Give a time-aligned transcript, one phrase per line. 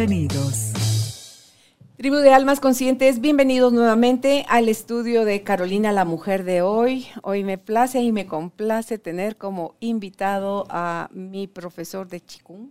[0.00, 1.52] Bienvenidos.
[1.98, 7.06] Tribu de Almas Conscientes, bienvenidos nuevamente al estudio de Carolina, la mujer de hoy.
[7.22, 12.70] Hoy me place y me complace tener como invitado a mi profesor de Qigong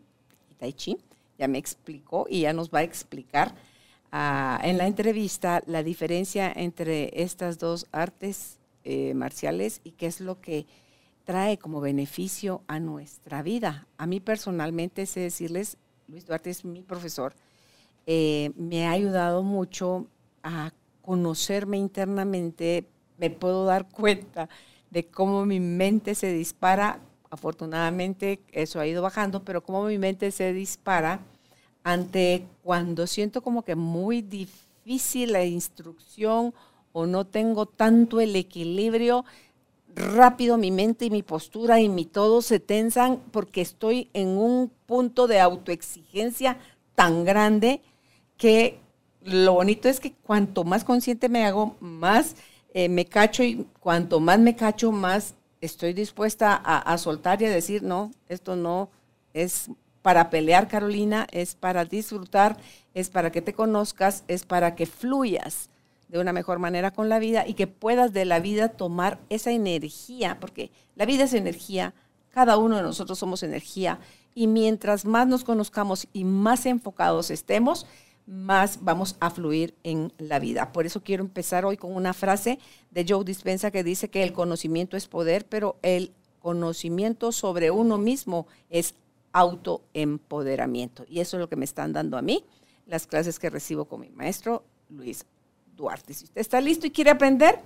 [0.49, 0.97] y Tai Chi.
[1.38, 3.53] Ya me explicó y ya nos va a explicar
[4.11, 10.41] en la entrevista la diferencia entre estas dos artes eh, marciales y qué es lo
[10.41, 10.66] que
[11.25, 13.85] trae como beneficio a nuestra vida.
[13.99, 15.77] A mí personalmente sé decirles,
[16.09, 17.34] Luis Duarte es mi profesor,
[18.08, 20.08] eh, me ha ayudado mucho
[20.42, 20.72] a
[21.03, 22.86] conocerme internamente,
[23.17, 24.50] me puedo dar cuenta
[24.89, 30.31] de cómo mi mente se dispara, afortunadamente eso ha ido bajando, pero cómo mi mente
[30.31, 31.20] se dispara
[31.83, 36.55] ante cuando siento como que muy difícil la instrucción
[36.92, 39.26] o no tengo tanto el equilibrio,
[39.95, 44.72] rápido mi mente y mi postura y mi todo se tensan porque estoy en un
[44.86, 46.58] punto de autoexigencia
[46.95, 47.82] tan grande
[48.38, 48.80] que
[49.22, 52.36] lo bonito es que cuanto más consciente me hago, más
[52.73, 57.45] eh, me cacho y cuanto más me cacho, más estoy dispuesta a, a soltar y
[57.45, 58.90] a decir, no, esto no
[59.34, 59.70] es
[60.02, 62.58] para pelear, Carolina, es para disfrutar,
[62.94, 65.70] es para que te conozcas, es para que fluyas
[66.09, 69.52] de una mejor manera con la vida y que puedas de la vida tomar esa
[69.52, 71.93] energía, porque la vida es energía,
[72.31, 73.99] cada uno de nosotros somos energía,
[74.35, 77.85] y mientras más nos conozcamos y más enfocados estemos,
[78.25, 80.71] más vamos a fluir en la vida.
[80.71, 82.59] Por eso quiero empezar hoy con una frase
[82.92, 87.98] de Joe Dispensa que dice que el conocimiento es poder, pero el conocimiento sobre uno
[87.98, 88.93] mismo es
[89.33, 91.05] autoempoderamiento.
[91.08, 92.45] Y eso es lo que me están dando a mí
[92.86, 95.25] las clases que recibo con mi maestro Luis
[95.80, 96.14] Duarte.
[96.14, 97.58] Si usted está listo y quiere aprender,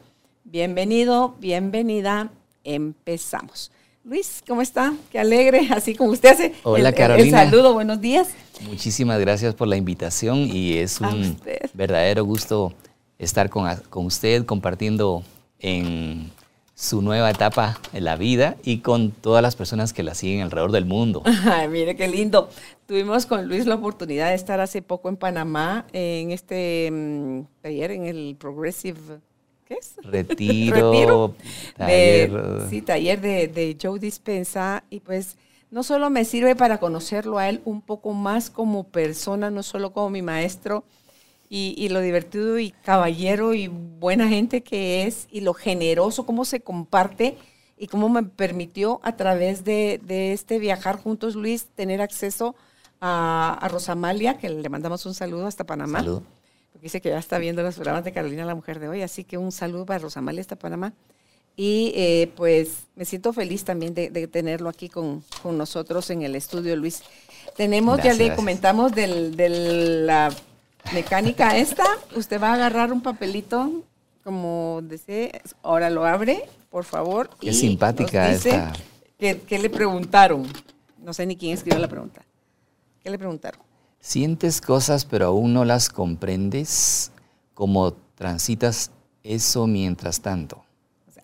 [0.44, 2.30] bienvenido, bienvenida,
[2.64, 3.72] empezamos.
[4.04, 4.94] Luis, ¿cómo está?
[5.12, 6.54] Qué alegre, así como usted hace.
[6.62, 7.42] Hola, Carolina.
[7.42, 8.28] El saludo, buenos días.
[8.68, 11.40] Muchísimas gracias por la invitación y es un
[11.74, 12.72] verdadero gusto
[13.18, 15.24] estar con, con usted compartiendo
[15.58, 16.30] en
[16.76, 20.72] su nueva etapa en la vida y con todas las personas que la siguen alrededor
[20.72, 21.24] del mundo.
[21.46, 22.50] Ay, mire qué lindo.
[22.86, 27.92] Tuvimos con Luis la oportunidad de estar hace poco en Panamá en este mm, taller,
[27.92, 29.20] en el Progressive,
[29.66, 29.96] ¿qué es?
[30.04, 31.36] Retiro.
[31.78, 32.32] taller.
[32.70, 35.38] sí, taller de, de Joe Dispensa y pues
[35.72, 39.92] no solo me sirve para conocerlo a él un poco más como persona, no solo
[39.92, 40.84] como mi maestro,
[41.56, 46.62] y, lo divertido y caballero y buena gente que es y lo generoso, cómo se
[46.62, 47.38] comparte
[47.78, 50.02] y cómo me permitió a través de,
[50.34, 52.56] este viajar juntos, Luis, tener acceso a,
[53.06, 56.00] a, Rosamalia, que le mandamos un saludo hasta Panamá.
[56.00, 56.24] Saludo.
[56.72, 59.26] Porque dice que ya está viendo los programas de Carolina, la mujer de hoy, así
[59.26, 60.94] que un saludo para Rosamalia hasta Panamá.
[61.58, 66.76] Y eh, pues me siento feliz también de, tenerlo aquí con, nosotros en el estudio,
[66.78, 67.04] Luis.
[67.58, 70.34] Tenemos, ya le comentamos del, de la
[70.94, 71.86] mecánica esta,
[72.16, 73.84] usted va a agarrar un papelito
[74.24, 77.30] como desee, ahora lo abre, por favor.
[77.40, 78.72] Qué simpática esta.
[79.20, 80.48] ¿Qué le preguntaron?
[80.98, 82.24] No sé ni quién escribió la pregunta.
[83.04, 83.62] ¿Qué le preguntaron?
[84.00, 87.12] Sientes cosas pero aún no las comprendes,
[87.54, 88.92] como transitas
[89.24, 90.64] eso mientras tanto.
[91.08, 91.24] O sea,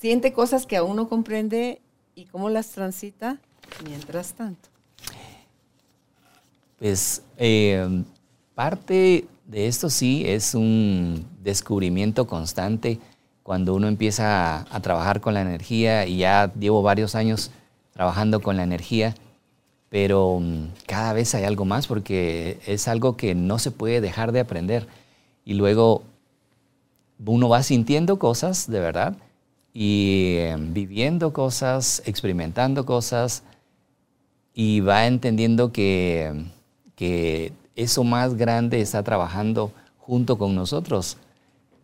[0.00, 1.80] siente cosas que aún no comprende
[2.14, 3.38] y cómo las transita
[3.84, 4.68] mientras tanto.
[6.78, 8.04] Pues eh,
[8.54, 13.00] Parte de esto sí es un descubrimiento constante
[13.42, 17.50] cuando uno empieza a, trabajar con la energía y ya llevo varios años
[17.92, 19.14] trabajando con la energía,
[19.94, 24.32] pero mm, cada vez hay algo más porque es algo que no se puede dejar
[24.32, 24.88] de aprender.
[25.44, 26.02] Y luego
[27.24, 29.16] uno va sintiendo cosas de verdad
[29.72, 33.44] y em, viviendo cosas, experimentando cosas
[34.52, 36.44] y va entendiendo que,
[36.96, 41.18] que eso más grande está trabajando junto con nosotros.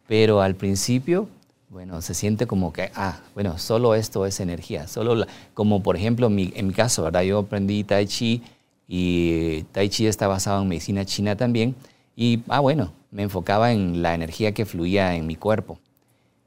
[0.08, 1.28] Pero al principio,
[1.70, 4.88] bueno, se siente como que, ah, bueno, solo esto es energía.
[4.88, 5.24] Solo
[5.54, 7.22] como por ejemplo en mi, caso, ¿verdad?
[7.22, 8.42] Yo aprendí Tai Chi
[8.88, 11.76] y Tai Chi está basado en medicina china también.
[12.16, 15.78] Y, ah, bueno, me enfocaba en la energía que fluía en mi cuerpo.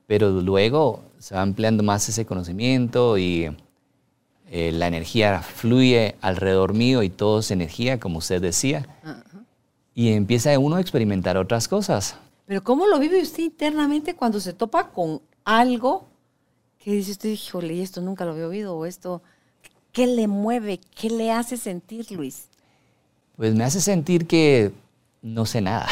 [0.08, 3.50] Pero luego se va ampliando más ese conocimiento y
[4.52, 8.86] eh, la energía fluye alrededor mío y todo es energía, como usted decía.
[9.96, 12.18] Y empieza uno a experimentar otras cosas.
[12.54, 16.06] Pero ¿cómo lo vive usted internamente cuando se topa con algo
[16.78, 19.24] que dice usted, híjole, esto nunca lo había oído o esto,
[19.92, 20.80] ¿qué le mueve?
[20.96, 22.50] ¿Qué le hace sentir, Luis?
[23.38, 24.72] Pues me hace sentir que
[25.24, 25.88] no sé nada.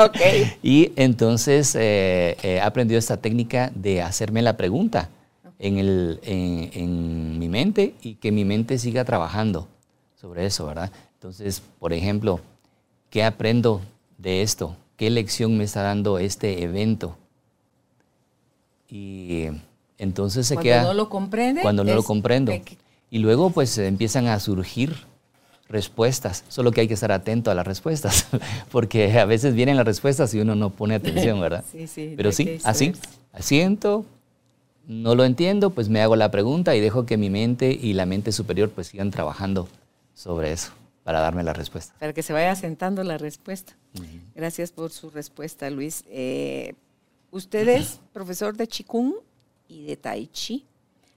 [0.62, 5.10] Y entonces eh, he aprendido esta técnica de hacerme la pregunta
[5.58, 9.68] en, el, en, mi mente y que mi mente siga trabajando
[10.18, 10.90] sobre eso, ¿verdad?
[11.12, 12.40] Entonces, por ejemplo,
[13.10, 13.82] ¿qué aprendo
[14.16, 14.76] de esto?
[15.00, 17.16] ¿Qué lección me está dando este evento?
[18.86, 19.46] Y
[19.96, 20.82] entonces se queda...
[20.82, 21.62] Cuando no lo comprende.
[21.62, 22.52] Cuando no lo comprendo.
[23.10, 24.94] Y luego pues empiezan a surgir
[25.70, 28.26] respuestas, solo que hay que estar atento a las respuestas,
[28.70, 31.64] porque a veces vienen las respuestas y uno no pone atención, ¿verdad?
[31.72, 32.12] Sí, sí.
[32.14, 32.92] Pero sí, así,
[33.32, 34.04] asiento,
[34.86, 38.04] no lo entiendo, pues me hago la pregunta y dejo que mi mente y la
[38.04, 39.66] mente superior pues sigan trabajando
[40.12, 40.72] sobre eso
[41.10, 41.92] para darme la respuesta.
[41.98, 43.76] Para que se vaya asentando la respuesta.
[44.36, 46.04] Gracias por su respuesta, Luis.
[46.06, 46.74] Eh,
[47.32, 49.14] usted es profesor de Qigong
[49.66, 50.64] y de Tai Chi.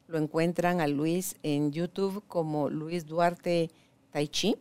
[0.08, 3.70] Lo encuentran a Luis en YouTube como Luis Duarte
[4.12, 4.56] Tai Chi.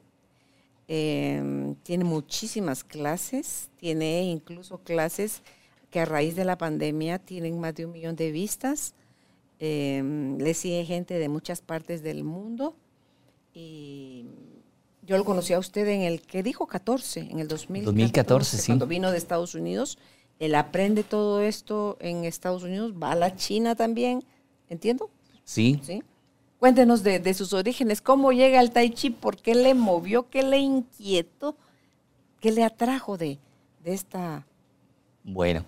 [0.87, 5.41] Em, tiene muchísimas clases, tiene incluso clases
[5.91, 8.93] que a raíz de la pandemia tienen más de un millón de vistas.
[9.59, 12.77] Em, le sigue gente de muchas partes del mundo.
[13.55, 14.27] Y
[15.03, 18.67] yo lo conocí a usted en el que dijo 14, en el 2014, 2014 sí.
[18.67, 19.99] cuando vino de Estados Unidos.
[20.39, 24.25] Él aprende todo esto en Estados Unidos, va a la China también,
[24.69, 25.11] ¿entiendo?
[25.45, 25.81] Sí.
[25.83, 26.03] ¿Sí?
[26.59, 30.59] Cuéntenos de, sus orígenes, cómo llega al Tai Chi, por qué le movió, qué le
[30.59, 31.57] inquietó,
[32.41, 33.41] qué le atrajo de,
[33.85, 34.47] esta...
[35.25, 35.65] Bueno,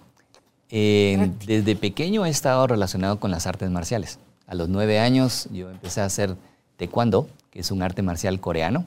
[0.70, 4.20] desde pequeño he estado relacionado con las artes marciales.
[4.46, 6.36] A los nueve años yo empecé a hacer
[6.76, 8.86] taekwondo, que es un arte marcial coreano.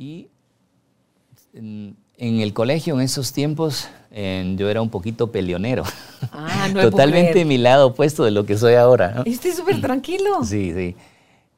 [0.00, 0.28] Y
[1.52, 5.84] en, el colegio, en esos tiempos, yo era un poquito peleonero.
[6.32, 9.10] Ah, no Totalmente mi lado opuesto de lo que soy ahora.
[9.10, 9.24] ¿no?
[9.26, 10.38] Estoy súper tranquilo.
[10.44, 10.96] Sí, sí.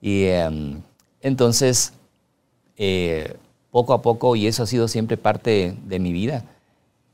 [0.01, 0.83] Y em,
[1.21, 1.93] entonces,
[2.77, 3.37] eh,
[3.71, 6.45] poco a poco, y eso ha sido siempre parte de, mi vida,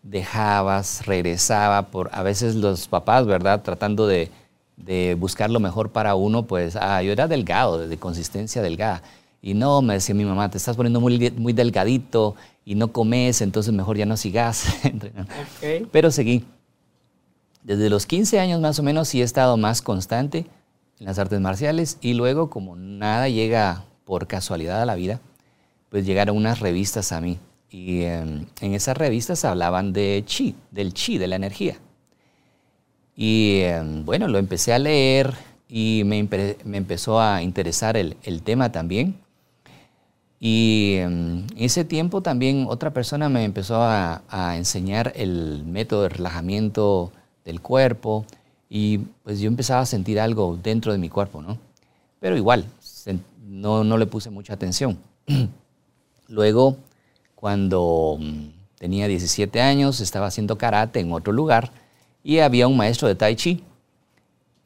[0.02, 3.60] dejabas, regresaba, por a veces los papás, ¿verdad?
[3.62, 4.30] Tratando de,
[4.78, 9.02] de buscar lo mejor para uno, pues, ah, yo era delgado, de consistencia delgada.
[9.40, 13.40] Y no, me decía mi mamá, te estás poniendo muy, muy delgadito y no comes,
[13.40, 14.66] entonces mejor ya no sigas.
[15.92, 16.44] Pero seguí.
[17.62, 20.46] Desde los 15 años más o menos sí he estado más constante
[20.98, 25.20] en las artes marciales y luego como nada llega por casualidad a la vida,
[25.90, 27.38] pues llegaron unas revistas a mí.
[27.70, 31.76] Y em, en esas revistas hablaban de chi, del chi, de la energía.
[33.14, 35.34] Y em, bueno, lo empecé a leer
[35.68, 39.16] y me, empezó a interesar el, el tema también.
[40.40, 44.22] Y en ese tiempo también otra persona me empezó a,
[44.56, 47.12] enseñar el método de relajamiento
[47.44, 48.24] del cuerpo
[48.68, 51.58] y pues yo empezaba a sentir algo dentro de mi cuerpo, ¿no?
[52.20, 52.64] Pero igual,
[53.46, 54.98] no, no le puse mucha atención.
[56.28, 56.76] Luego,
[57.34, 58.48] cuando mm,
[58.78, 61.72] tenía 17 años, estaba haciendo karate en otro lugar
[62.22, 63.64] y había un maestro de tai chi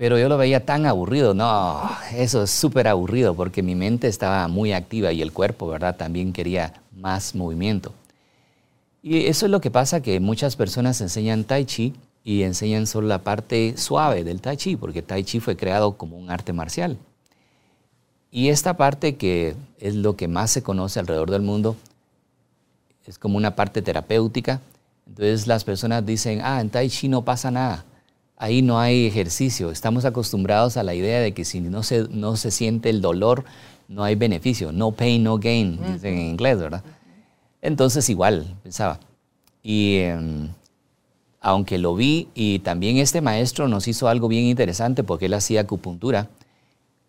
[0.02, 4.48] pero yo lo veía tan aburrido, no, eso es súper aburrido porque mi mente estaba
[4.48, 5.94] muy activa y el cuerpo, ¿verdad?
[5.94, 7.94] También quería más movimiento.
[9.00, 13.06] Y eso es lo que pasa, que muchas personas enseñan tai chi y enseñan solo
[13.06, 16.98] la parte suave del tai chi, porque tai chi fue creado como un arte marcial.
[18.32, 21.76] Y esta parte que es lo que más se conoce alrededor del mundo,
[23.06, 24.60] es como una parte terapéutica.
[25.06, 27.84] Entonces las personas dicen, ah, en tai chi no pasa nada
[28.36, 29.70] ahí no hay ejercicio.
[29.70, 33.44] Estamos acostumbrados a la idea de que si no se, no se siente el dolor,
[33.88, 34.72] no hay beneficio.
[34.72, 36.82] No pain, no gain, dicen en inglés, ¿verdad?
[37.60, 38.98] Entonces igual, pensaba.
[39.62, 40.48] Y em,
[41.40, 45.62] aunque lo vi, y también este maestro nos hizo algo bien interesante porque él hacía
[45.62, 46.28] acupuntura.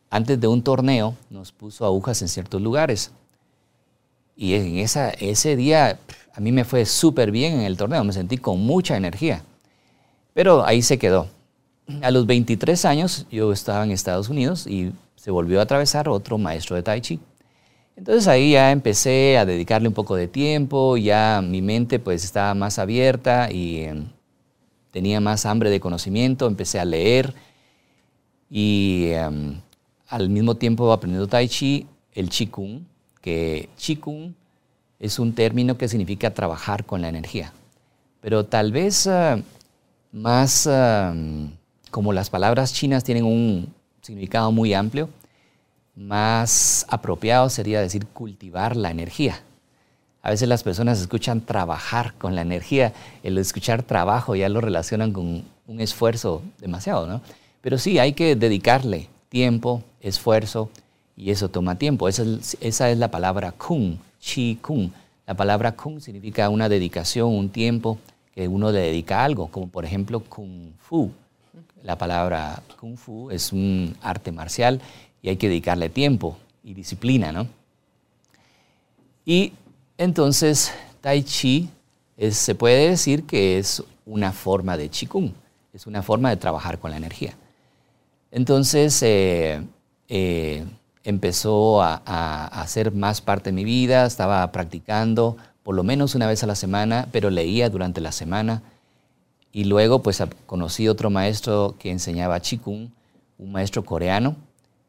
[0.09, 3.11] Antes de un torneo nos puso agujas en ciertos lugares.
[4.35, 5.99] Y en esa, ese día
[6.33, 9.43] a mí me fue súper bien en el torneo, me sentí con mucha energía.
[10.33, 11.27] Pero ahí se quedó.
[12.01, 16.37] A los 23 años yo estaba en Estados Unidos y se volvió a atravesar otro
[16.37, 17.19] maestro de Tai Chi.
[17.95, 22.53] Entonces ahí ya empecé a dedicarle un poco de tiempo, ya mi mente pues estaba
[22.55, 24.07] más abierta y em,
[24.91, 27.33] tenía más hambre de conocimiento, empecé a leer
[28.49, 29.61] y em,
[30.07, 32.81] al mismo tiempo aprendiendo Tai Chi, el Kung,
[33.21, 33.69] que
[34.01, 34.33] Kung
[34.99, 37.53] es un término que significa trabajar con la energía.
[38.21, 39.39] Pero tal vez ah,
[40.13, 40.69] más
[41.91, 45.09] como las palabras chinas tienen un significado muy amplio,
[45.95, 49.41] más apropiado sería decir cultivar la energía.
[50.21, 52.93] A veces las personas escuchan trabajar con la energía,
[53.23, 57.21] el escuchar trabajo ya lo relacionan con un esfuerzo demasiado, ¿no?
[57.61, 60.69] Pero sí, hay que dedicarle tiempo, esfuerzo,
[61.15, 62.07] y eso toma tiempo.
[62.07, 62.23] Esa
[62.61, 64.91] es, la palabra kung, chi kung.
[65.25, 67.97] La palabra kung significa una dedicación, un tiempo
[68.33, 71.11] que uno le dedica a algo, como por ejemplo kung fu.
[71.83, 74.81] La palabra kung fu es un arte marcial
[75.21, 77.47] y hay que dedicarle tiempo y disciplina, ¿no?
[79.25, 79.53] Y
[79.97, 81.69] entonces Tai Chi
[82.31, 85.31] se puede decir que es una forma de Qigong,
[85.73, 87.35] es una forma de trabajar con la energía.
[88.31, 89.61] Entonces eh,
[90.07, 90.65] eh,
[91.03, 96.27] empezó a, a, hacer más parte de mi vida, estaba practicando por lo menos una
[96.27, 98.61] vez a la semana, pero leía durante la semana.
[99.51, 102.89] Y luego pues conocí otro maestro que enseñaba Qigong,
[103.37, 104.35] un maestro coreano,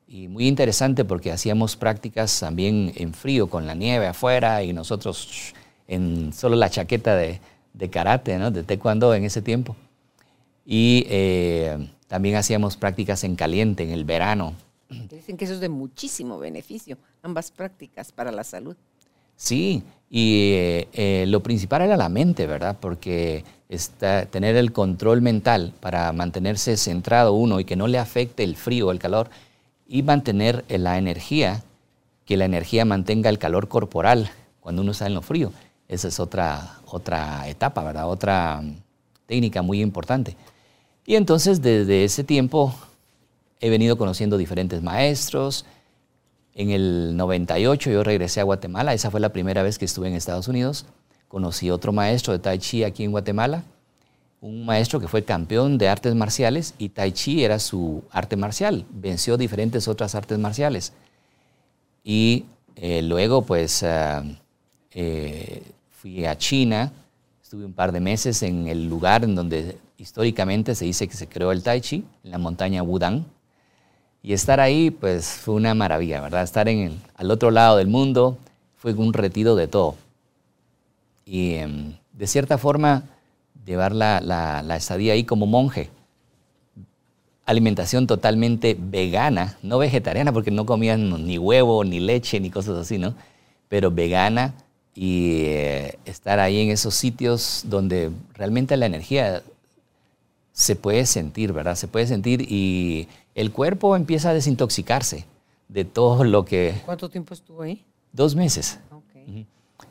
[0.06, 5.54] y muy interesante porque hacíamos prácticas también en frío, con la nieve afuera y nosotros
[5.88, 7.40] en solo la chaqueta de,
[7.72, 8.50] de karate, ¿no?
[8.50, 9.76] de taekwondo en ese tiempo.
[10.64, 14.54] Y eh, también hacíamos prácticas en caliente, en el verano.
[14.88, 18.76] Dicen que eso es de muchísimo beneficio, ambas prácticas para la salud.
[19.36, 19.82] Sí,
[20.16, 22.76] y eh, eh, lo principal era la mente, ¿verdad?
[22.78, 28.44] Porque está, tener el control mental para mantenerse centrado uno y que no le afecte
[28.44, 29.28] el frío el calor
[29.88, 31.64] y mantener la energía,
[32.26, 34.30] que la energía mantenga el calor corporal
[34.60, 35.52] cuando uno está en lo frío.
[35.88, 38.08] Esa es otra, otra etapa, ¿verdad?
[38.08, 38.76] Otra mm,
[39.26, 40.36] técnica muy importante.
[41.06, 42.72] Y entonces desde ese tiempo
[43.58, 45.66] he venido conociendo diferentes maestros.
[46.54, 50.14] En el 98 yo regresé a Guatemala, esa fue la primera vez que estuve en
[50.14, 50.86] Estados Unidos.
[51.28, 53.64] Conocí otro maestro de Tai Chi aquí en Guatemala
[54.44, 58.84] un maestro que fue campeón de artes marciales y Tai Chi era su arte marcial.
[58.90, 60.92] Venció diferentes otras artes marciales.
[62.04, 62.44] Y
[62.76, 64.22] eh, luego, pues, ah,
[64.90, 66.92] eh, fui a China,
[67.42, 71.26] estuve un par de meses en el lugar en donde históricamente se dice que se
[71.26, 73.24] creó el Tai Chi, en la montaña Wudang.
[74.26, 76.44] Y estar ahí, pues, fue una maravilla, ¿verdad?
[76.44, 78.38] Estar en al otro lado del mundo
[78.74, 79.96] fue un retiro de todo.
[81.26, 83.04] Y em, de cierta forma,
[83.66, 85.90] llevar la, la, estadía ahí como monje.
[87.44, 92.96] Alimentación totalmente vegana, no vegetariana porque no comían ni huevo, ni leche, ni cosas así,
[92.96, 93.14] ¿no?
[93.68, 94.54] Pero vegana
[94.94, 99.42] y eh, estar ahí en esos sitios donde realmente la energía
[100.54, 101.74] se puede sentir, ¿verdad?
[101.74, 105.26] Se puede sentir y el cuerpo empieza a desintoxicarse
[105.68, 106.80] de todo lo que...
[106.86, 107.84] ¿Cuánto tiempo estuvo ahí?
[108.12, 108.78] Dos meses.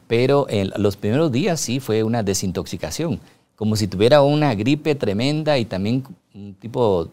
[0.08, 3.20] Pero en los primeros días sí fue una desintoxicación
[3.55, 6.03] como si tuviera una gripe tremenda y también
[6.34, 7.10] un tipo,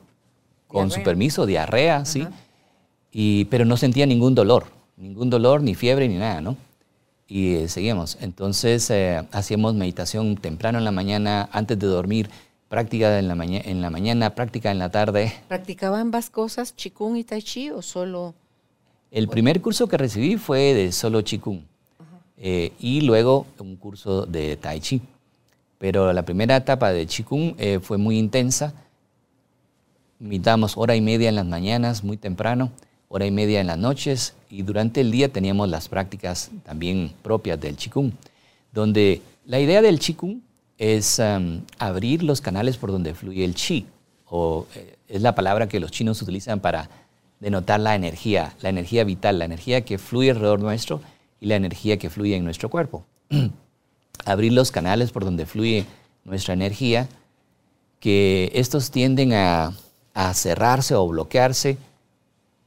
[0.66, 2.26] con su permiso, diarrea, ¿sí?
[3.12, 4.66] Y, pero no sentía ningún dolor,
[4.96, 6.56] ningún dolor, ni fiebre, ni nada, ¿no?
[7.26, 8.18] Y eh, seguimos.
[8.20, 12.30] Entonces eh, hacíamos meditación temprano en la mañana, antes de dormir,
[12.70, 15.32] práctica en la, en la mañana, práctica en la tarde.
[15.48, 18.32] ¿Practicaba ambas cosas, Qigong y Tai Chi, o solo...?
[19.10, 21.62] El primer curso que recibí fue de solo Qigong.
[22.36, 25.02] Eh, y luego un curso de Tai Chi.
[25.78, 28.72] Pero la primera etapa de Qigong eh, fue muy intensa.
[30.20, 32.70] Mitamos hora y media en las mañanas, muy temprano,
[33.08, 37.60] hora y media en las noches y durante el día teníamos las prácticas también propias
[37.60, 38.12] del Qigong,
[38.72, 40.40] donde la idea del Qigong
[40.80, 43.86] es um, abrir los canales por donde fluye el Qi,
[44.24, 46.88] o eh, es la palabra que los chinos utilizan para
[47.38, 51.02] denotar la energía, la energía vital, la energía que fluye alrededor nuestro
[51.38, 53.04] y la energía que fluye en nuestro cuerpo.
[54.24, 55.84] abrir los canales por donde fluye
[56.24, 57.08] nuestra energía,
[57.98, 59.74] que estos tienden a,
[60.32, 61.76] cerrarse o bloquearse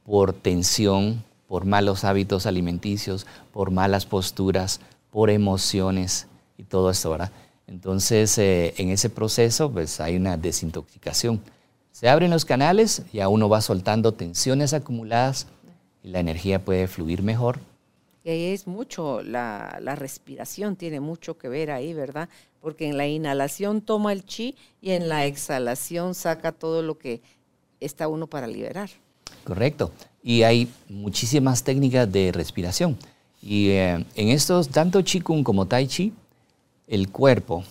[0.04, 4.80] por tensión, por malos hábitos alimenticios, por malas posturas,
[5.10, 6.26] por emociones
[6.58, 7.30] y todo esto, ¿verdad?
[7.66, 11.40] Entonces, eh, en ese proceso, pues hay una desintoxicación.
[11.92, 15.46] Se abren los canales, y a uno va soltando tensiones acumuladas
[16.02, 17.60] y la energía puede fluir mejor
[18.24, 22.30] y ahí es mucho, la, respiración tiene mucho que ver ahí, ¿verdad?
[22.62, 27.20] Porque en la inhalación toma el chi y en la exhalación saca todo lo que
[27.80, 28.88] está uno para liberar.
[29.44, 29.92] Correcto.
[30.22, 32.96] Y hay muchísimas técnicas de respiración.
[33.42, 36.14] Y eh, en estos, tanto Qigong como Tai Chi,
[36.86, 37.64] el cuerpo,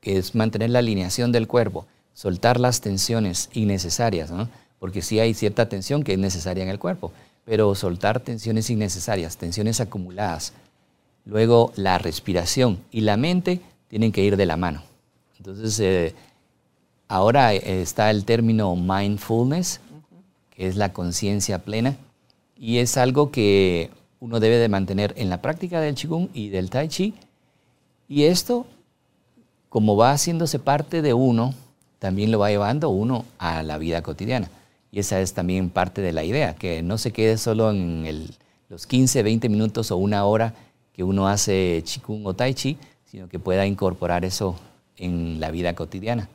[0.00, 4.30] que es mantener la alineación del cuerpo, soltar las tensiones innecesarias,
[4.78, 7.12] porque sí hay cierta tensión que es necesaria en el cuerpo
[7.50, 10.52] pero soltar tensiones innecesarias, tensiones acumuladas.
[11.24, 14.82] Luego la respiración y la mente tienen que ir de la mano.
[15.36, 16.14] Entonces, eh,
[17.08, 19.80] ahora está el término mindfulness,
[20.50, 21.96] que es la conciencia plena,
[22.56, 26.68] Y es algo que uno debe de mantener en la práctica del Qigong y del
[26.68, 27.14] Tai Chi.
[28.10, 28.66] Y esto,
[29.68, 31.54] como va haciéndose parte de uno,
[32.00, 34.50] también lo va llevando uno a la vida cotidiana.
[34.90, 38.26] Y esa es también parte de la idea, que no se quede solo en
[38.68, 40.54] los 15, 20 minutos o una hora
[40.92, 44.58] que uno hace Qigong o Tai Chi, sino que pueda incorporar eso
[44.96, 46.28] en la vida cotidiana.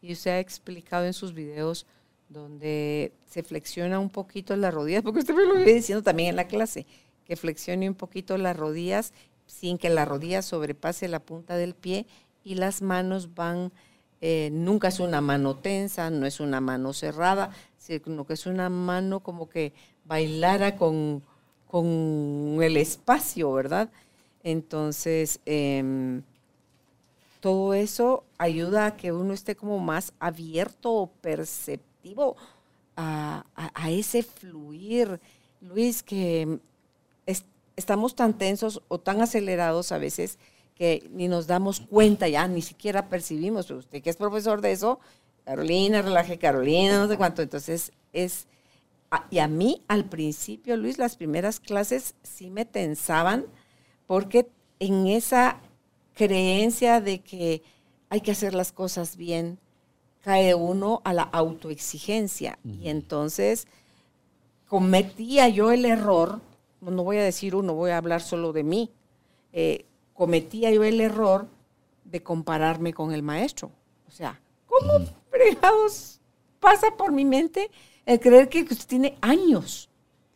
[0.00, 1.86] Y usted ha explicado en sus videos
[2.28, 6.36] donde se flexiona un poquito las rodillas, porque usted me lo viene diciendo también en
[6.36, 6.86] la clase,
[7.24, 9.12] que flexione un poquito las rodillas
[9.50, 12.06] sin que la rodilla sobrepase la punta del pie
[12.44, 13.72] y las manos van,
[14.20, 18.70] eh, nunca es una mano tensa, no es una mano cerrada, sino que es una
[18.70, 19.72] mano como que
[20.04, 21.22] bailara con,
[21.66, 23.90] con el espacio, ¿verdad?
[24.42, 26.22] Entonces, em,
[27.40, 32.36] todo eso ayuda a que uno esté como más abierto o perceptivo
[32.96, 33.44] a,
[33.88, 35.20] ese fluir.
[35.60, 36.58] Luis, que
[37.76, 40.38] estamos tan tensos o tan acelerados a veces
[40.74, 43.70] que ni nos damos cuenta ya, ni siquiera percibimos.
[43.70, 44.98] usted que es profesor de eso,
[45.44, 47.42] Carolina, relaje Carolina, no sé cuánto.
[47.42, 48.46] Entonces es,
[49.30, 53.46] y a mí al principio, Luis, las primeras clases sí me tensaban
[54.06, 54.48] porque
[54.78, 55.60] en esa
[56.14, 57.62] creencia de que
[58.08, 59.58] hay que hacer las cosas bien,
[60.22, 62.58] cae uno a la autoexigencia.
[62.64, 63.66] Y entonces
[64.68, 66.40] cometía yo el error,
[66.80, 68.90] no voy a decir uno, voy a hablar solo de mí,
[69.52, 69.84] eh,
[70.14, 71.48] cometía yo el error
[72.04, 73.70] de compararme con el maestro.
[74.08, 76.20] O sea, ¿cómo fregados
[76.58, 77.70] pasa por mi mente
[78.06, 79.88] el creer que usted tiene años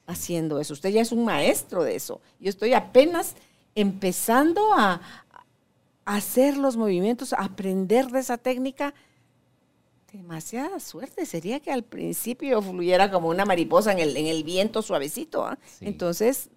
[0.06, 0.74] haciendo eso?
[0.74, 2.20] Usted ya es un maestro de eso.
[2.38, 3.34] Yo estoy apenas
[3.74, 5.00] empezando a,
[6.06, 8.92] hacer los movimientos, aprender de esa técnica,
[10.18, 11.26] demasiada suerte.
[11.26, 15.44] Sería que al principio fluyera como una mariposa en el, en el viento suavecito.
[15.44, 15.58] ¿ah?
[15.80, 16.50] Entonces,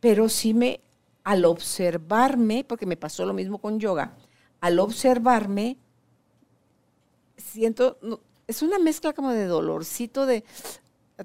[0.00, 0.80] pero sí me,
[1.22, 4.16] al observarme, porque me pasó lo mismo con yoga,
[4.60, 5.76] al observarme,
[7.36, 7.98] siento,
[8.46, 10.44] es una mezcla como de dolorcito de,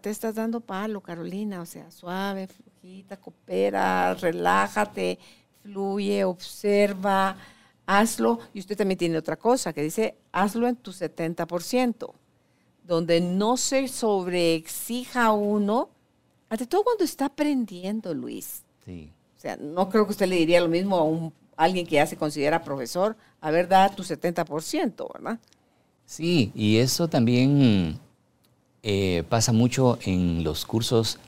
[0.02, 5.20] te estás dando palo, Carolina, o sea, suave, flujita, coopera, relájate,
[5.62, 7.38] fluye, observa,
[7.90, 8.40] hazlo.
[8.54, 12.14] Y usted también tiene otra cosa que dice, hazlo en tu 70%,
[12.84, 15.90] donde no se sobreexija uno,
[16.50, 18.64] ante todo cuando está aprendiendo, Luis.
[18.86, 19.12] Sí.
[19.38, 22.06] O sea, no creo que usted le diría lo mismo a, un, alguien que ya
[22.06, 25.40] se considera profesor, a ver, da tu 70%, ¿verdad?
[26.06, 28.00] Sí, y eso también
[28.84, 31.20] eh, pasa mucho en los cursos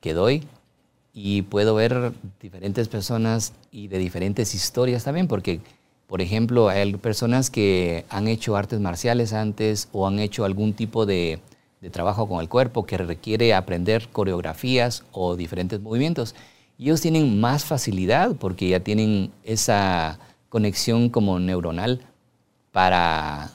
[0.00, 0.46] que doy
[1.12, 5.60] y puedo ver diferentes personas y de diferentes historias también, porque,
[6.10, 11.06] por ejemplo, hay personas que han hecho artes marciales antes o han hecho algún tipo
[11.06, 11.38] de,
[11.92, 16.34] trabajo con el cuerpo que requiere aprender coreografías o diferentes movimientos.
[16.76, 20.18] Y ellos tienen más facilidad porque ya tienen esa
[20.48, 22.00] conexión como neuronal
[22.72, 23.52] para,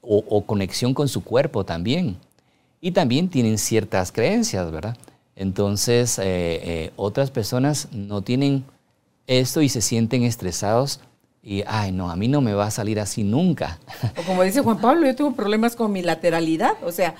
[0.00, 2.18] o, o conexión con su cuerpo también.
[2.80, 4.96] Y también tienen ciertas creencias, ¿verdad?
[5.34, 8.64] Entonces, eh, eh, otras personas no tienen
[9.26, 11.00] esto y se sienten estresados
[11.42, 13.78] y, ay, no, a mí no me va a salir así nunca.
[14.18, 17.14] O como dice Juan Pablo, yo tengo problemas con mi lateralidad, o sea,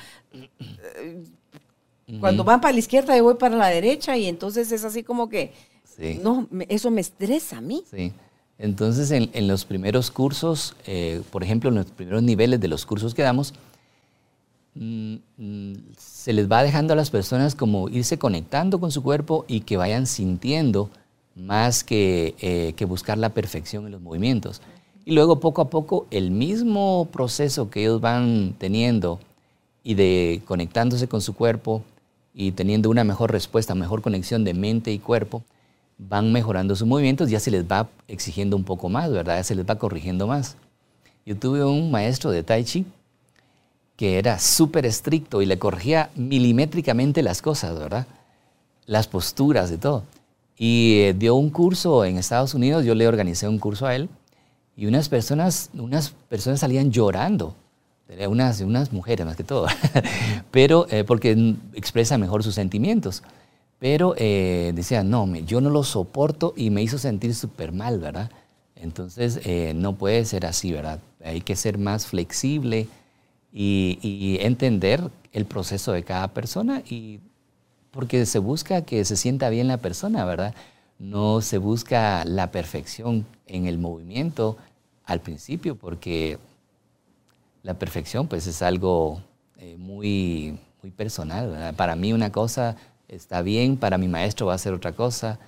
[2.20, 5.28] cuando van para la izquierda yo voy para la derecha y entonces es así como
[5.28, 5.52] que,
[6.22, 7.84] no, eso me estresa a mí.
[7.90, 8.12] Sí.
[8.58, 13.14] Entonces, en, los primeros cursos, eh, por ejemplo, en los primeros niveles de los cursos
[13.14, 13.54] que damos,
[14.74, 19.44] Mm, mm, se les va dejando a las personas como irse conectando con su cuerpo
[19.48, 20.90] y que vayan sintiendo
[21.34, 24.60] más que, eh, que buscar la perfección en los movimientos.
[25.04, 29.18] Y luego poco a poco el mismo proceso que ellos van teniendo
[29.82, 31.82] y de conectándose con su cuerpo
[32.34, 35.42] y teniendo una mejor respuesta, mejor conexión de mente y cuerpo,
[35.98, 39.36] van mejorando sus movimientos, ya se les va exigiendo un poco más, ¿verdad?
[39.36, 40.56] Ya se les va corrigiendo más.
[41.26, 42.86] Yo tuve un maestro de Tai Chi
[43.96, 48.06] que era súper estricto y le corregía milimétricamente las cosas, ¿verdad?
[48.86, 50.04] Las posturas de todo.
[50.62, 54.10] Y eh, dio un curso en Estados Unidos, yo le organicé un curso a él,
[54.76, 57.56] y unas personas, unas personas salían llorando,
[58.28, 59.66] unas, unas mujeres más que todo,
[60.50, 63.22] pero eh, porque expresa mejor sus sentimientos.
[63.78, 68.30] Pero eh, decían, no, yo no lo soporto y me hizo sentir súper mal, ¿verdad?
[68.76, 71.00] Entonces, eh, no puede ser así, ¿verdad?
[71.24, 72.86] Hay que ser más flexible,
[73.52, 77.20] y, entender el proceso de cada persona y
[77.90, 80.54] porque se busca que se sienta bien la persona, ¿verdad?
[80.98, 84.56] No se busca la perfección en el movimiento
[85.04, 86.38] al principio porque
[87.62, 89.22] la perfección pues es algo
[89.58, 91.50] eh, muy, muy personal.
[91.50, 91.74] ¿verdad?
[91.74, 92.76] Para mí una cosa
[93.08, 95.38] está bien, para mi maestro va a ser otra cosa,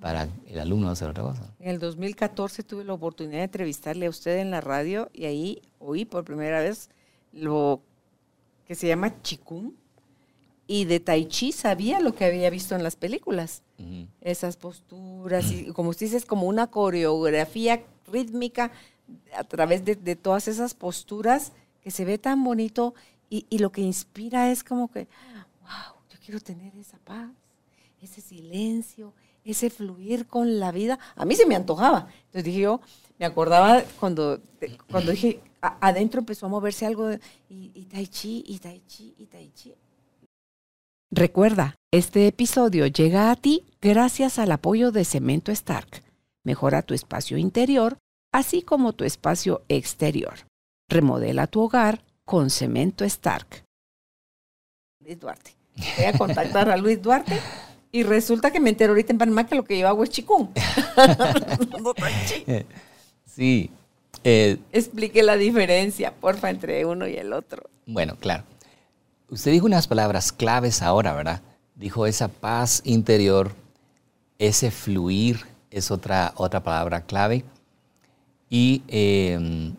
[0.00, 1.54] para el alumno va a ser otra cosa.
[1.60, 5.62] En el 2014 tuve la oportunidad de entrevistarle a usted en la radio y ahí
[5.78, 6.90] oí por primera vez
[7.32, 7.80] lo
[8.66, 9.72] que se llama chikung
[10.72, 13.62] y de tai chi sabía lo que había visto en las películas.
[14.22, 18.72] Esas posturas y como usted dice es como una coreografía rítmica
[19.36, 22.94] a través de, todas esas posturas que se ve tan bonito
[23.28, 25.08] y, y lo que inspira es como que,
[25.60, 27.30] wow, yo quiero tener esa paz,
[28.00, 29.12] ese silencio,
[29.44, 30.98] ese fluir con la vida.
[31.16, 32.08] A mí se me antojaba.
[32.26, 32.80] Entonces dije yo,
[33.18, 34.40] me acordaba cuando,
[34.90, 37.12] cuando dije, adentro empezó a moverse algo
[37.50, 39.74] y, y tai chi, y tai chi, y tai chi.
[41.14, 46.02] Recuerda, este episodio llega a ti gracias al apoyo de Cemento Stark.
[46.42, 47.98] Mejora tu espacio interior,
[48.32, 50.32] así como tu espacio exterior.
[50.88, 53.62] Remodela tu hogar con Cemento Stark.
[55.04, 55.50] Luis Duarte.
[55.98, 57.38] Voy a contactar a Luis Duarte
[57.92, 60.48] y resulta que me entero ahorita en Panamá que lo que yo hago es chikung.
[63.26, 63.70] sí.
[64.24, 67.68] Eh, Explique la diferencia, porfa, entre uno y el otro.
[67.84, 68.44] Bueno, claro.
[69.32, 71.40] Usted dijo unas palabras claves ahora, ¿verdad?
[71.74, 73.52] Dijo esa paz interior,
[74.38, 77.42] ese fluir es otra, otra palabra clave.
[78.50, 79.72] Y eh,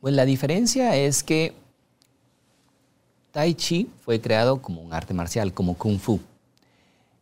[0.00, 1.54] pues la diferencia es que
[3.30, 6.18] Tai Chi fue creado como un arte marcial, como Kung Fu.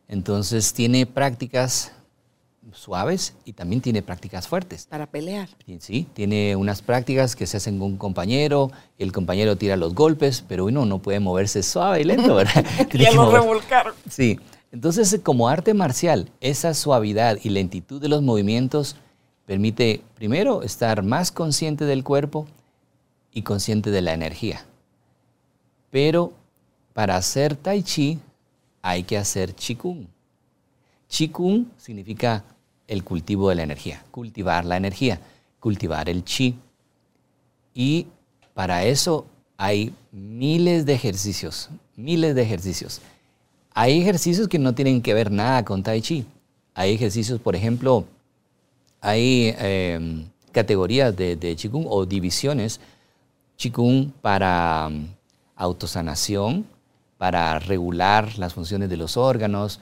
[0.07, 1.91] Entonces tiene prácticas
[2.73, 4.87] suaves y también tiene prácticas fuertes.
[4.89, 5.49] Para pelear.
[5.79, 10.43] Sí, tiene unas prácticas que se hacen con un compañero, el compañero tira los golpes,
[10.47, 12.65] pero uno no puede moverse suave y lento, ¿verdad?
[12.93, 13.93] ya lo revolcaron.
[14.09, 14.39] Sí,
[14.71, 18.95] entonces como arte marcial, esa suavidad y lentitud de los movimientos
[19.45, 22.47] permite primero estar más consciente del cuerpo
[23.33, 24.65] y consciente de la energía.
[25.89, 26.33] Pero
[26.93, 28.19] para hacer tai chi
[28.81, 30.07] hay que hacer Qigong.
[31.07, 32.43] Qigong significa
[32.89, 35.21] el cultivo de la energía, cultivar la energía,
[35.59, 36.55] cultivar el chi.
[37.73, 38.07] Y
[38.53, 39.25] para eso
[39.57, 43.01] hay miles de ejercicios, miles de ejercicios.
[43.73, 46.25] Hay ejercicios que no tienen que ver nada con Tai Chi.
[46.73, 48.05] Hay ejercicios, por ejemplo,
[48.99, 52.81] hay em, categorías de, de Qigong o divisiones.
[53.55, 55.07] Qigong para um,
[55.55, 56.65] autosanación,
[57.17, 59.79] para regular las funciones de los órganos,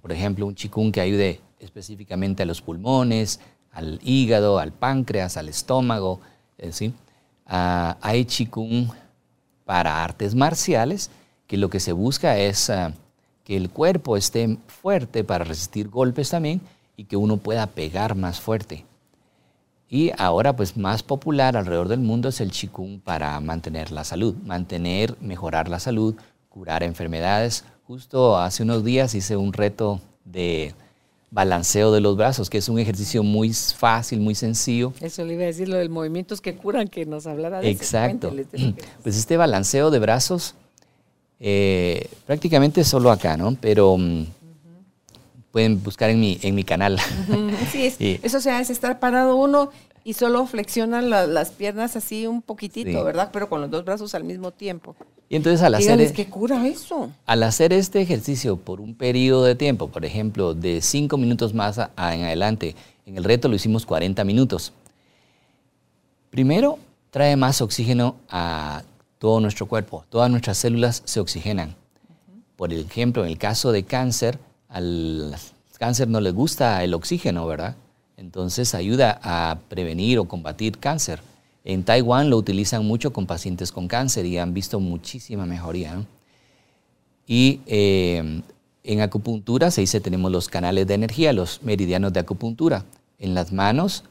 [0.00, 3.40] por ejemplo, un chikung que ayude específicamente a los pulmones,
[3.72, 6.20] al hígado, al páncreas, al estómago,
[6.58, 6.92] eh, ¿sí?
[7.46, 8.88] Ah, hay chikung
[9.64, 11.10] para artes marciales,
[11.46, 12.92] que lo que se busca es ah,
[13.44, 16.60] que el cuerpo esté fuerte para resistir golpes también
[16.96, 18.84] y que uno pueda pegar más fuerte.
[19.88, 24.36] Y ahora, pues más popular alrededor del mundo es el chikung para mantener la salud,
[24.44, 26.14] mantener, mejorar la salud,
[26.48, 27.64] curar enfermedades.
[27.88, 30.74] Justo hace unos días hice un reto de
[31.30, 34.92] balanceo de los brazos, que es un ejercicio muy fácil, muy sencillo.
[35.00, 38.34] Eso le iba a decir, lo del movimientos que curan, que nos hablara de Exacto.
[39.02, 40.54] Pues este balanceo de brazos,
[41.38, 43.56] eh, prácticamente solo acá, ¿no?
[43.60, 44.26] Pero mm,
[45.52, 46.98] pueden buscar en mi, en mi canal.
[47.70, 49.70] Sí, es, eso sea, es estar parado uno
[50.04, 53.30] y solo flexionan las piernas así un poquitito, ¿verdad?
[53.32, 54.96] Pero con los dos brazos al mismo tiempo.
[55.28, 57.10] Y entonces al hacer, e- ¿qué cura eso?
[57.26, 61.78] al hacer este ejercicio por un periodo de tiempo, por ejemplo, de cinco minutos más
[61.78, 62.74] en adelante,
[63.06, 64.72] en el reto lo hicimos 40 minutos.
[66.30, 66.78] Primero,
[67.10, 68.82] trae más oxígeno a
[69.18, 71.76] todo nuestro cuerpo, todas nuestras células se oxigenan.
[72.56, 75.34] Por ejemplo, en el caso de cáncer, al
[75.78, 77.74] cáncer no le gusta el oxígeno, ¿verdad?
[78.20, 81.20] Entonces ayuda a prevenir o combatir cáncer.
[81.64, 86.04] En Taiwán lo utilizan mucho con pacientes con cáncer y han visto muchísima mejoría.
[87.26, 88.42] Y eh,
[88.84, 92.84] en acupuntura se dice tenemos los canales de energía, los meridianos de acupuntura.
[93.18, 94.04] En las manos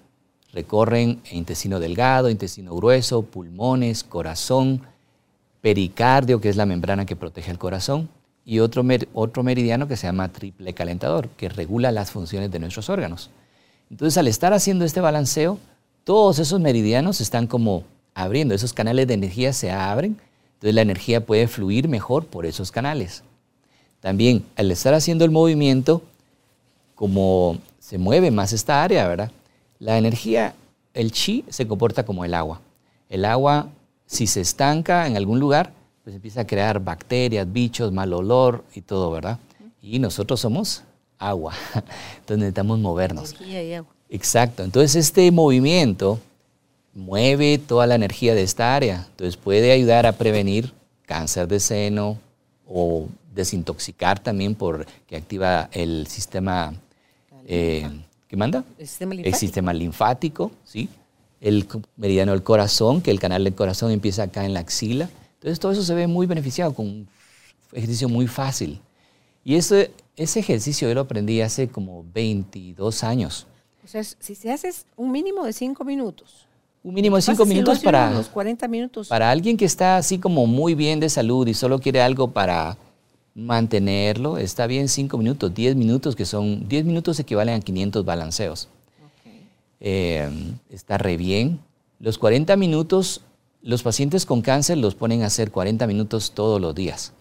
[0.54, 4.82] recorren intestino delgado, intestino grueso, pulmones, corazón,
[5.62, 8.10] pericardio, que es la membrana que protege el corazón,
[8.44, 12.90] y otro, otro meridiano que se llama triple calentador, que regula las funciones de nuestros
[12.90, 13.30] órganos.
[13.90, 15.58] Entonces, al estar haciendo este balanceo,
[16.04, 20.18] todos esos meridianos están como abriendo, esos canales de energía se abren,
[20.54, 23.24] entonces la energía puede fluir mejor por esos canales.
[24.00, 26.02] También, al estar haciendo el movimiento,
[26.96, 29.32] como se mueve más esta área, ¿verdad?
[29.80, 30.54] La energía,
[30.94, 32.62] el chi, se comporta como el agua.
[33.10, 33.70] El agua,
[34.06, 35.72] si se estanca en algún lugar,
[36.04, 39.40] pues empieza a crear bacterias, bichos, mal olor y todo, ¿verdad?
[39.82, 40.84] Y nosotros somos
[41.20, 41.54] agua.
[42.20, 43.34] Entonces necesitamos movernos.
[43.34, 43.94] Energía y agua.
[44.10, 44.64] Exacto.
[44.64, 46.20] Entonces este movimiento
[46.96, 49.06] mueve toda la energía de esta área.
[49.12, 50.74] Entonces puede ayudar a prevenir
[51.06, 52.18] cáncer de seno
[52.68, 56.74] o desintoxicar también porque activa el sistema
[57.48, 57.88] eh,
[58.28, 58.64] ¿qué manda?
[58.78, 59.40] El sistema El linfático.
[59.40, 60.88] sistema linfático, ¿sí?
[61.42, 65.10] El meridiano del corazón, que el canal del corazón empieza acá en la axila.
[65.36, 67.08] Entonces todo eso se ve muy beneficiado con un
[67.74, 68.80] ejercicio muy fácil.
[69.44, 73.48] Y ese, ese ejercicio yo lo aprendí hace como 22 años.
[73.84, 76.46] O sea, si se hace un mínimo de cinco minutos.
[76.84, 79.08] Un mínimo de Pasa 5 si lo minutos para, unos 40 minutos.
[79.08, 82.78] para alguien que está así como muy bien de salud y solo quiere algo para
[83.34, 88.68] mantenerlo, está bien 5 minutos, 10 minutos, que son 10 minutos equivalen a 500 balanceos.
[89.80, 90.30] Eh,
[90.70, 91.60] está re bien.
[92.00, 93.22] Los 40 minutos,
[93.62, 97.14] los pacientes con cáncer los ponen a hacer 40 minutos todos los días.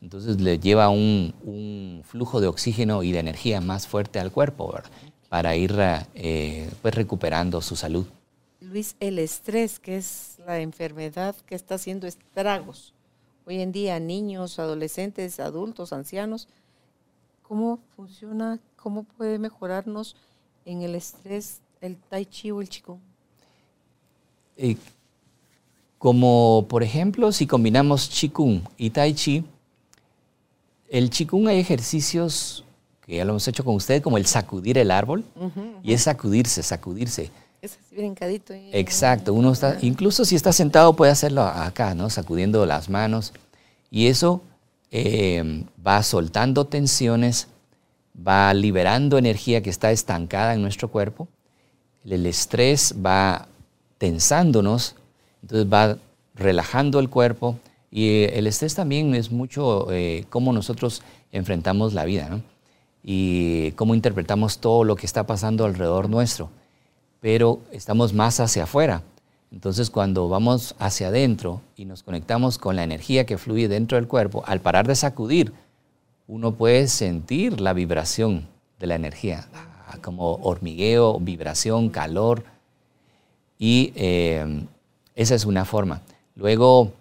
[0.00, 4.72] Entonces le lleva un, un flujo de oxígeno y de energía más fuerte al cuerpo
[4.72, 4.90] ¿verdad?
[5.28, 5.74] para ir
[6.14, 8.06] eh, pues recuperando su salud.
[8.60, 12.94] Luis, el estrés, que es la enfermedad que está haciendo estragos
[13.48, 16.48] hoy en día, niños, adolescentes, adultos, ancianos,
[17.42, 18.60] ¿cómo funciona?
[18.76, 20.16] ¿Cómo puede mejorarnos
[20.66, 23.00] en el estrés el tai chi o el qigong?
[24.58, 24.76] Eh,
[25.98, 29.44] como por ejemplo, si combinamos Qigong y Tai Chi,
[30.88, 32.64] el Qigong hay ejercicios
[33.08, 35.24] que ya lo hemos hecho con usted, como el sacudir el árbol,
[35.82, 37.30] y es sacudirse, sacudirse.
[37.62, 38.52] Es así brincadito.
[38.52, 42.10] Exacto, uno está, incluso si está sentado puede hacerlo acá, ¿no?
[42.10, 43.32] Sacudiendo las manos.
[43.90, 44.42] Y eso
[44.90, 47.48] eh, va soltando tensiones,
[48.16, 51.28] va liberando energía que está estancada en nuestro cuerpo.
[52.04, 53.48] El estrés va
[53.96, 54.96] tensándonos,
[55.40, 55.96] entonces va
[56.34, 57.58] relajando el cuerpo.
[57.90, 62.42] Y eh, el estrés también es mucho eh, cómo nosotros enfrentamos la vida, ¿no?
[63.02, 66.50] Y cómo interpretamos todo lo que está pasando alrededor nuestro
[67.20, 69.02] pero estamos más hacia afuera.
[69.50, 74.06] Entonces cuando vamos hacia adentro y nos conectamos con la energía que fluye dentro del
[74.06, 75.52] cuerpo, al parar de sacudir,
[76.26, 78.46] uno puede sentir la vibración
[78.78, 82.44] de la energía, ah, como hormigueo, vibración, calor.
[83.58, 84.66] Y eh,
[85.14, 86.02] esa es una forma.
[86.36, 86.92] Luego,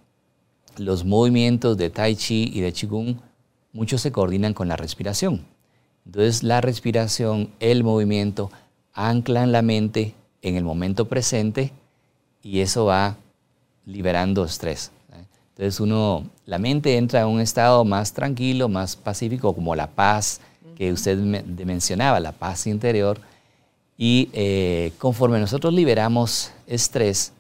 [0.78, 3.18] los movimientos de Tai Chi y de Qigong,
[3.74, 5.46] muchos se coordinan con la respiración.
[6.06, 8.50] Entonces, la respiración, el movimiento,
[8.94, 11.72] anclan la mente en el momento presente
[12.42, 13.18] y eso va
[13.86, 14.92] liberando estrés.
[15.58, 20.40] Entonces uno, la mente entra en un estado más tranquilo, más pacífico, como la paz
[20.76, 23.20] que usted mencionaba, la paz interior.
[23.98, 27.34] Y eh, conforme nosotros liberamos estrés,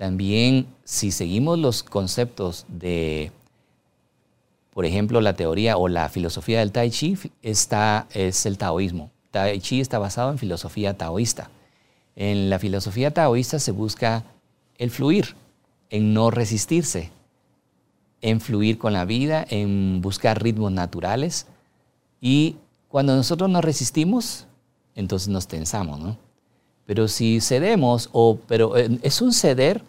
[0.00, 3.32] también si seguimos los conceptos de,
[4.72, 9.10] por ejemplo, la teoría o la filosofía del Tai Chi, está, es el taoísmo.
[9.30, 11.50] Tai Chi está basado en filosofía taoísta.
[12.16, 14.24] En la filosofía taoísta se busca
[14.78, 15.36] el fluir,
[15.90, 17.10] en no resistirse,
[18.22, 21.46] en fluir con la vida, en buscar ritmos naturales.
[22.22, 22.56] Y
[22.88, 24.46] cuando nosotros nos resistimos,
[24.94, 26.29] entonces nos tensamos, ¿no?
[26.90, 29.80] Pero si cedemos, o, pero eh, es un ceder,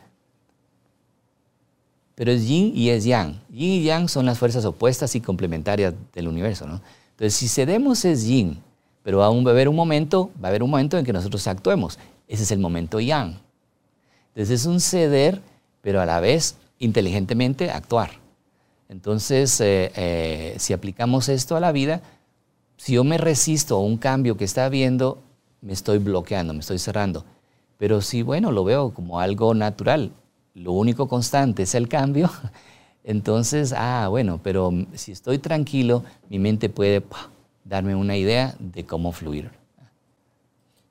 [2.14, 3.42] pero es yin y es yang.
[3.50, 6.80] Yin y yang son las fuerzas opuestas y complementarias del universo, ¿no?
[7.14, 8.62] Entonces, si cedemos es yin,
[9.02, 11.98] pero va a haber un momento, va a haber un momento en que nosotros actuemos.
[12.28, 13.40] Ese es el momento yang.
[14.36, 15.42] Entonces es un ceder,
[15.82, 18.12] pero a la vez inteligentemente actuar.
[18.90, 22.04] Entonces, eh, eh, si aplicamos esto a la vida,
[22.78, 25.24] si yo me resisto a un cambio que está habiendo,
[25.62, 27.24] me estoy bloqueando, me estoy cerrando.
[27.78, 30.12] Pero si, bueno, lo veo como algo natural,
[30.54, 32.30] lo único constante es el cambio,
[33.04, 37.04] entonces, ah, bueno, pero si estoy tranquilo, mi mente puede
[37.64, 39.52] darme una idea de cómo fluir.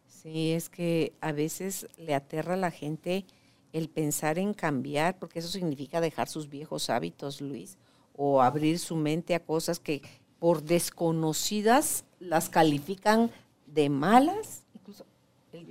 [0.06, 3.24] Sí, es que a veces le aterra a la gente
[3.72, 7.78] el pensar en cambiar, porque eso significa dejar sus viejos hábitos, Luis,
[8.16, 10.02] o abrir su mente a cosas que
[10.38, 13.30] por desconocidas las califican
[13.66, 14.60] de malas,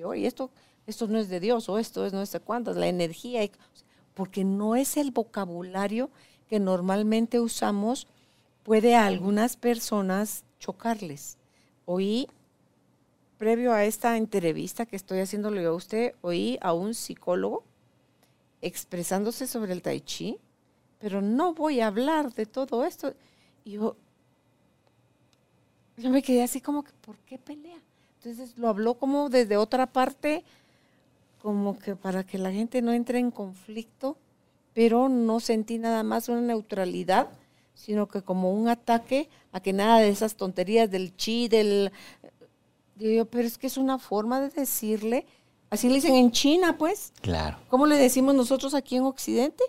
[0.03, 0.49] hoy, esto,
[0.88, 3.51] esto no es de Dios, o esto es no sé cuántas, la energía, y-
[4.13, 6.09] porque no es el vocabulario
[6.49, 8.07] que normalmente usamos,
[8.63, 11.38] puede a algunas personas chocarles.
[11.85, 12.27] Oí
[13.38, 17.63] previo a esta entrevista que estoy haciéndole a usted, oí a un psicólogo
[18.62, 20.38] expresándose sobre el tai chi,
[20.99, 23.13] pero no voy a hablar de todo esto.
[23.63, 23.95] Y yo,
[25.97, 27.79] yo me quedé así como que, ¿por qué pelea?
[28.21, 30.43] Entonces lo habló como desde otra parte,
[31.41, 34.17] como que para que la gente no entre en conflicto,
[34.73, 37.29] pero no sentí nada más una neutralidad,
[37.73, 41.91] sino que como un ataque a que nada de esas tonterías del chi, del...
[42.95, 45.25] Digo yo, pero es que es una forma de decirle,
[45.69, 47.13] así le dicen en China, pues.
[47.21, 47.58] Claro.
[47.69, 49.63] ¿Cómo le decimos nosotros aquí en Occidente?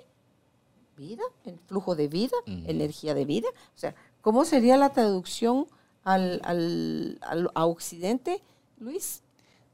[0.97, 3.49] Vida, el flujo de vida, energía de vida.
[3.49, 5.67] O sea, ¿Cómo sería la traducción
[6.05, 8.41] al, al, al- a Occidente,
[8.79, 9.21] Luis?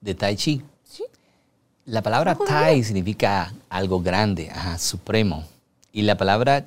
[0.01, 0.63] De Tai Chi.
[0.85, 1.05] Sí.
[1.85, 5.45] La palabra Tai significa algo grande, ajá, supremo.
[5.93, 6.65] Y la palabra,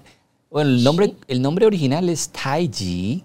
[0.50, 3.24] bueno, el nombre, el nombre original es Tai Chi,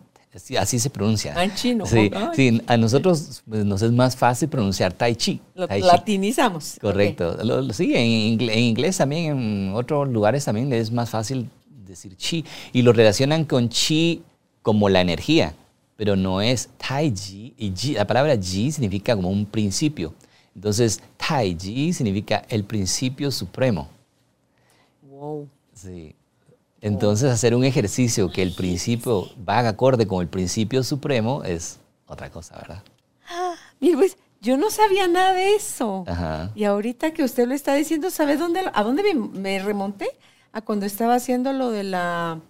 [0.59, 1.33] así, se pronuncia.
[1.37, 1.87] Ah, en chino.
[1.87, 5.41] Sí, sí, a nosotros pues, nos es más fácil pronunciar Tai Chi.
[5.55, 5.87] Lo tai chi.
[5.87, 6.79] latinizamos.
[6.81, 7.39] Correcto.
[7.45, 11.49] Lo- lo- sí, en en inglés también, en otros lugares también es más fácil
[11.87, 12.45] decir chi.
[12.73, 14.23] Y lo relacionan con chi
[14.63, 15.55] como la energía,
[15.97, 17.55] pero no es tai chi.
[17.57, 20.15] Y ji- la palabra ji significa como un principio.
[20.55, 23.89] Entonces, tai chi significa el principio supremo.
[25.03, 25.49] Wow.
[25.73, 26.15] Sí.
[26.81, 32.31] Entonces, hacer un ejercicio que el principio va acorde con el principio supremo es otra
[32.31, 32.83] cosa, ¿verdad?
[33.81, 36.05] Mire, pues, yo no sabía nada de eso.
[36.07, 36.51] Ajá.
[36.55, 40.11] Y ahorita que usted lo está diciendo, ¿sabe dónde, a dónde me, me remonté?
[40.53, 42.41] A cuando estaba haciendo lo de la...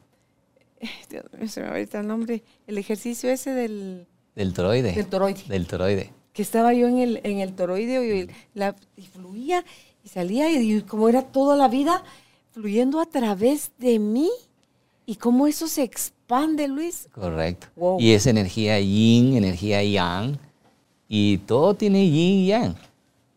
[1.11, 2.43] Dios mío, se me va ahorita el nombre.
[2.67, 4.93] El ejercicio ese del, Del toroide.
[4.93, 5.43] del toroide.
[5.49, 6.13] Del toroide.
[6.33, 9.65] que estaba yo en el, en el toroide y, la, y fluía
[10.03, 12.03] y salía y, como era toda la vida
[12.53, 14.31] fluyendo a través de mí
[15.07, 17.09] y cómo eso se expande, Luis.
[17.13, 17.67] Correcto.
[17.77, 18.01] Wow.
[18.01, 20.39] Y es energía yin, energía yang.
[21.09, 22.75] Y todo tiene yin y yang.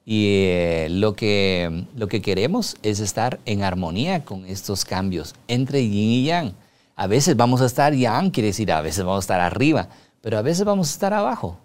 [0.05, 5.83] Y eh, lo, que, lo que queremos es estar en armonía con estos cambios entre
[5.83, 6.53] yin y yang.
[6.97, 9.88] A veces vamos a estar yang, quiere decir, a veces vamos a estar arriba,
[10.21, 11.57] pero a veces vamos a estar abajo.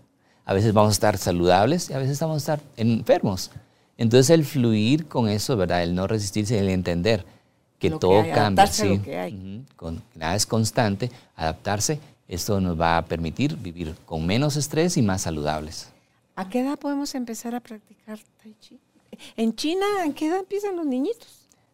[0.44, 3.50] A veces vamos a estar saludables y a veces vamos a estar enfermos.
[3.96, 5.82] Entonces el fluir con eso, ¿verdad?
[5.82, 7.24] El no resistirse, el entender
[7.78, 8.42] que Lo que todo hay, cambia.
[8.64, 8.96] adaptarse a sí.
[8.98, 9.64] lo que hay.
[9.76, 15.02] Con- nada es constante, adaptarse, esto nos va a permitir vivir con menos estrés y
[15.02, 15.88] más saludables.
[16.36, 18.78] ¿A qué edad podemos empezar a practicar Tai Chi?
[19.36, 21.28] En China, ¿en qué edad empiezan los niñitos?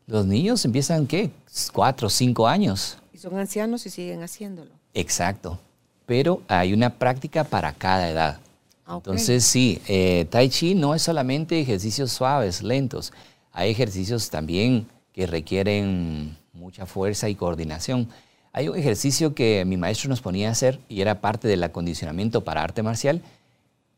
[0.07, 1.31] Los niños empiezan, ¿qué?
[1.73, 2.99] Cuatro, cinco años.
[3.19, 4.71] Y son ancianos y siguen haciéndolo.
[4.95, 5.59] Exacto.
[6.07, 8.39] Pero hay una práctica para cada edad.
[8.87, 9.09] Ah, ok.
[9.09, 13.13] Entonces, sí, eh, Tai Chi no es solamente ejercicios suaves, lentos.
[13.51, 18.09] Hay ejercicios también que requieren mucha fuerza y coordinación.
[18.53, 22.45] Hay un ejercicio que mi maestro nos ponía a hacer y era parte del acondicionamiento
[22.45, 23.21] para arte marcial.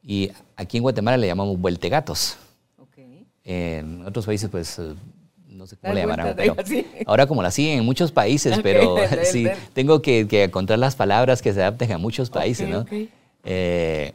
[0.02, 2.38] Y aquí en Guatemala le llamamos vueltegatos.
[2.78, 2.96] Ok.
[3.44, 4.94] En otros países, pues, eh,
[5.60, 6.34] no sé cómo le llamarán.
[6.36, 6.86] Pero así.
[7.06, 10.78] ahora como la siguen en muchos países, pero del- sí, del- tengo que, que encontrar
[10.78, 12.84] las palabras que se adapten a muchos países, ¿no?
[13.44, 14.12] Eh,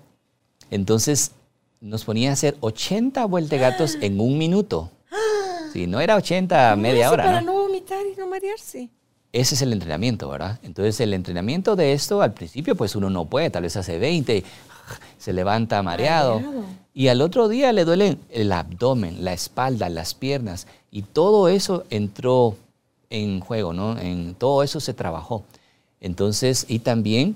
[0.71, 1.31] entonces,
[1.79, 4.91] nos ponía a hacer 80 vueltegatos en un minuto.
[5.73, 7.47] Sí, no era 80 ¿Cómo media hora, para ¿no?
[7.53, 8.89] no vomitar y no marearse.
[9.35, 10.59] Ese es el entrenamiento, ¿verdad?
[10.63, 14.45] Entonces, el entrenamiento de esto, al principio, pues uno no puede, tal vez hace 20,
[15.17, 16.41] se levanta mareado.
[16.93, 20.67] Y al otro día le duele el abdomen, la espalda, las piernas.
[20.89, 22.55] Y todo eso entró
[23.09, 23.99] en juego, ¿no?
[23.99, 25.43] En, todo eso se trabajó.
[25.99, 27.35] Entonces, y también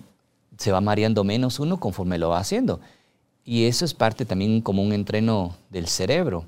[0.57, 2.79] se va mareando menos uno conforme lo va haciendo.
[3.43, 6.45] Y eso es parte también como un entreno del cerebro.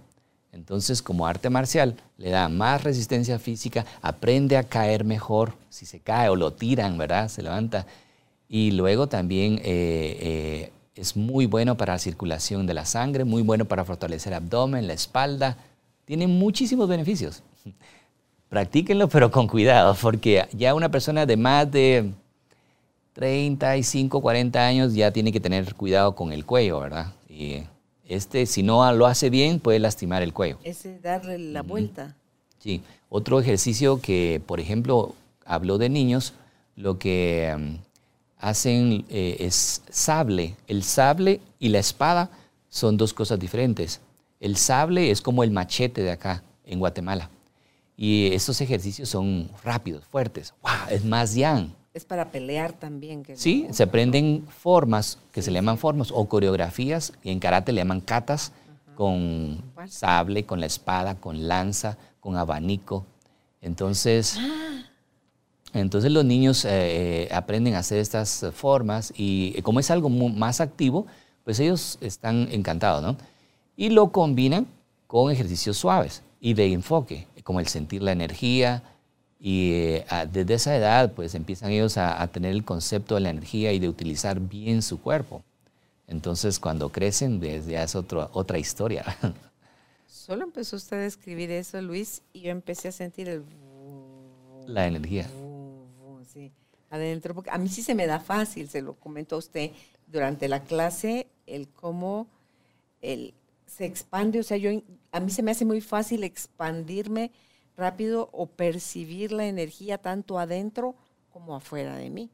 [0.54, 6.00] Entonces, como arte marcial, le da más resistencia física, aprende a caer mejor, si se
[6.00, 7.30] cae o lo tiran, ¿verdad?
[7.30, 7.86] Se levanta.
[8.50, 13.44] Y luego también eh, eh, es muy bueno para la circulación de la sangre, muy
[13.44, 15.58] bueno para fortalecer el abdomen, la espalda.
[16.04, 17.44] Tiene muchísimos beneficios.
[18.50, 22.12] Practíquenlo, pero con cuidado, porque ya una persona de más de
[23.14, 27.14] 35, 40 años ya tiene que tener cuidado con el cuello, ¿verdad?
[27.30, 27.64] Y
[28.12, 30.58] este, si no lo hace bien, puede lastimar el cuello.
[30.64, 32.16] Ese darle la vuelta.
[32.60, 32.82] Sí.
[33.10, 36.34] Otro ejercicio que, por ejemplo, habló de niños,
[36.76, 37.76] lo que mm,
[38.38, 40.56] hacen eh, es sable.
[40.68, 42.30] El sable y la espada
[42.70, 44.02] son dos cosas diferentes.
[44.42, 47.30] El sable es como el machete de acá, en Guatemala.
[47.96, 50.54] Y estos ejercicios son rápidos, fuertes.
[50.62, 50.90] ¡Wow!
[50.90, 51.74] Es más yang.
[51.94, 53.24] Es para pelear también.
[53.24, 57.40] Que Sí, no- se aprenden formas, que se le llaman formas, o coreografías, y en
[57.40, 58.54] karate le llaman katas,
[58.96, 59.90] con ¿Cuál?
[59.90, 63.06] sable, con la espada, con lanza, con abanico.
[63.62, 64.38] Entonces,
[65.74, 66.70] entonces los niños eh,
[67.24, 71.08] eh, aprenden a hacer estas formas y eh, como es algo más activo,
[71.44, 73.18] pues ellos están encantados, ¿no?
[73.78, 74.68] Y lo combinan
[75.08, 78.84] con ejercicios suaves y de enfoque, como el sentir la energía.
[79.44, 83.32] Y eh, desde esa edad, pues empiezan ellos a, a tener el concepto de la
[83.32, 85.44] energía y de utilizar bien su cuerpo.
[86.12, 89.04] Entonces, cuando crecen, pues, ya es otro, otra historia.
[90.06, 93.44] Solo empezó usted a escribir eso, Luis, y yo empecé a sentir el...
[94.68, 95.28] la energía.
[96.32, 96.52] Sí,
[96.90, 99.72] adentro, porque a mí sí se me da fácil, se lo comentó usted
[100.06, 102.28] durante la clase, el cómo
[103.02, 103.34] el,
[103.66, 104.70] se expande, o sea, yo,
[105.12, 107.32] a mí se me hace muy fácil expandirme
[107.82, 110.96] rápido o percibir la energía tanto adentro
[111.32, 112.30] como afuera de mí.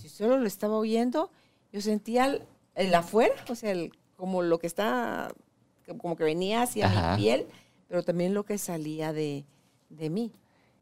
[0.00, 1.30] Si solo lo estaba oyendo,
[1.70, 2.40] yo sentía
[2.74, 3.74] el, afuera, o sea,
[4.16, 5.30] como lo que está,
[5.98, 7.46] como que venía hacia mi piel,
[7.86, 9.44] pero también lo que salía de,
[9.90, 10.32] de mí.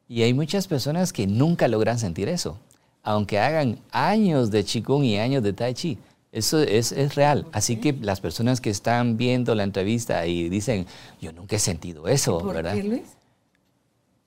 [0.07, 2.57] Y hay muchas personas que nunca logran sentir eso,
[3.03, 5.99] aunque hagan años de Qigong y años de Tai Chi.
[6.31, 7.47] Eso es, es real.
[7.53, 10.87] Así que las personas que están viendo la entrevista y dicen,
[11.21, 12.75] yo nunca he sentido eso, ¿Por ¿verdad?
[12.75, 13.18] Qué, Luis?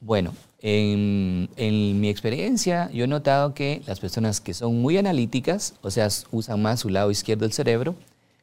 [0.01, 5.75] Bueno, en, en, mi experiencia yo he notado que las personas que son muy analíticas,
[5.81, 7.95] o sea, usan más su lado izquierdo del cerebro,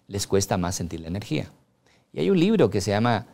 [0.07, 1.51] les cuesta más sentir la energía.
[2.13, 3.27] Y hay un libro que se llama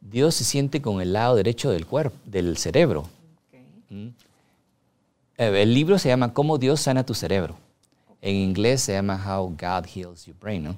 [0.00, 3.08] Dios se siente con el lado derecho del cuerpo, del cerebro.
[3.88, 4.08] ¿Mm?
[5.38, 7.56] Eh, el libro se llama Cómo Dios sana tu cerebro.
[8.20, 10.76] En inglés se llama How God Heals Your Brain, ¿no?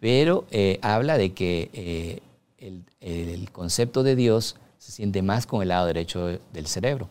[0.00, 2.20] Pero eh, habla de que eh,
[2.58, 7.08] el, el, concepto de Dios se siente más con el lado derecho del cerebro.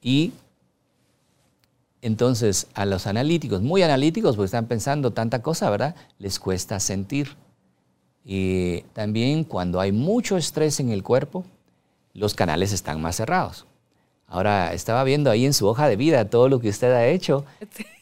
[0.00, 0.32] Y
[2.02, 5.94] entonces a los analíticos, muy analíticos, porque están pensando tanta cosa, ¿verdad?
[6.18, 7.36] Les cuesta sentir.
[8.24, 11.44] Y también cuando hay mucho estrés en el cuerpo,
[12.14, 13.66] los canales están más cerrados.
[14.26, 17.44] Ahora, estaba viendo ahí en su hoja de vida todo lo que usted ha hecho,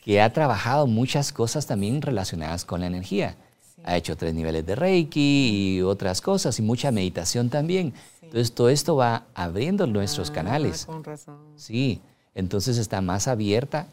[0.05, 3.37] que ha trabajado muchas cosas también relacionadas con la energía.
[3.81, 3.85] Sí.
[3.85, 7.93] Ha hecho tres niveles de Reiki y otras cosas, y mucha meditación también.
[8.21, 8.27] Sí.
[8.27, 10.87] Entonces, todo esto va abriendo nuestros ah, canales.
[10.87, 11.39] Con razón.
[11.57, 12.01] Sí,
[12.35, 13.87] entonces está más abierta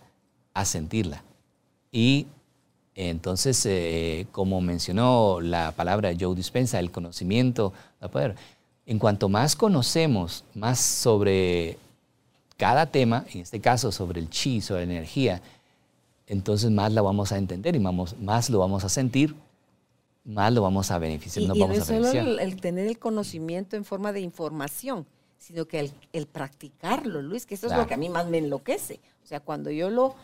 [0.54, 1.24] a sentirla.
[1.92, 2.28] Y
[2.96, 7.72] entonces, eh, como mencionó la palabra Joe Dispensa, el conocimiento,
[8.02, 8.36] la poder.
[8.88, 11.78] En cuanto más conocemos más sobre
[12.58, 15.42] cada tema, en este caso sobre el chi, sobre la energía,
[16.26, 19.36] entonces más la vamos a entender y vamos, más lo vamos a sentir,
[20.28, 21.43] más lo vamos a beneficiar.
[21.43, 24.11] Y, nos y vamos no es a solo el, el, tener el conocimiento en forma
[24.11, 25.07] de información,
[25.38, 27.82] sino que el, el practicarlo, Luis, que eso Claro.
[27.82, 28.99] es lo que a mí más me enloquece.
[29.23, 30.15] O sea, cuando yo lo...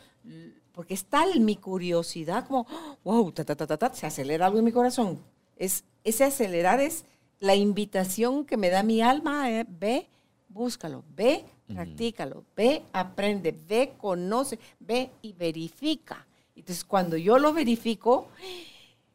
[0.74, 2.66] Porque es tal mi curiosidad como,
[3.04, 5.20] wow, ta, ta, ta, ta, ta, se acelera algo en mi corazón.
[5.56, 7.06] Es, ese acelerar es
[7.40, 10.08] la invitación que me da mi alma, eh, ve,
[10.50, 16.26] búscalo, ve, practícalo, ve, aprende, ve, conoce, ve y verifica.
[16.56, 18.30] Entonces, cuando yo lo verifico,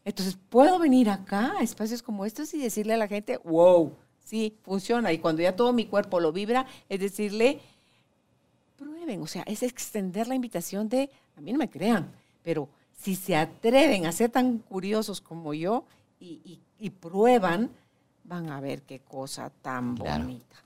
[0.05, 3.93] entonces puedo venir acá a espacios como estos y decirle a la gente, wow,
[4.25, 5.13] sí, funciona.
[5.13, 7.61] Y cuando ya todo mi cuerpo lo vibra, es decirle,
[8.77, 12.11] prueben, o sea, es extender la invitación de, a mí no me crean,
[12.43, 15.85] pero si se atreven a ser tan curiosos como yo
[16.21, 17.71] y, y, y prueban,
[18.25, 20.25] van a ver qué cosa tan Claro.
[20.25, 20.57] bonita.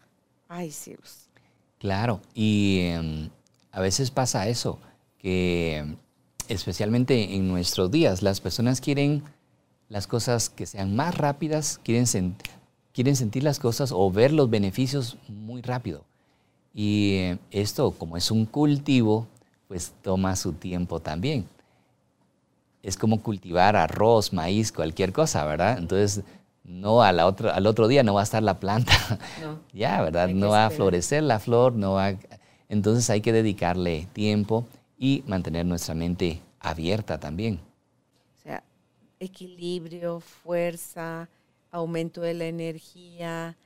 [0.49, 1.28] Ay, cielos.
[1.78, 3.28] Claro, y em,
[3.72, 4.78] a veces pasa eso,
[5.18, 5.97] que
[6.53, 9.22] especialmente en nuestros días las personas quieren
[9.88, 12.34] las cosas que sean más rápidas, quieren,
[12.92, 16.05] quieren sentir las cosas o ver los beneficios muy rápido.
[16.74, 19.26] Y esto, como es un cultivo,
[19.68, 21.46] pues toma su tiempo también.
[22.82, 25.78] Es como cultivar arroz, maíz, cualquier cosa, ¿verdad?
[25.78, 26.24] Entonces,
[26.64, 28.92] no a la otra, al otro día no va a estar la planta
[29.42, 29.59] No.
[29.72, 30.28] ya, ¿verdad?
[30.28, 32.16] No va a florecer la flor, no va a-
[32.68, 34.66] Entonces hay que dedicarle tiempo
[35.03, 37.57] y mantener nuestra mente abierta también.
[37.57, 38.62] O sea,
[39.18, 41.28] equilibrio, fuerza,
[41.72, 43.57] aumento de la energía,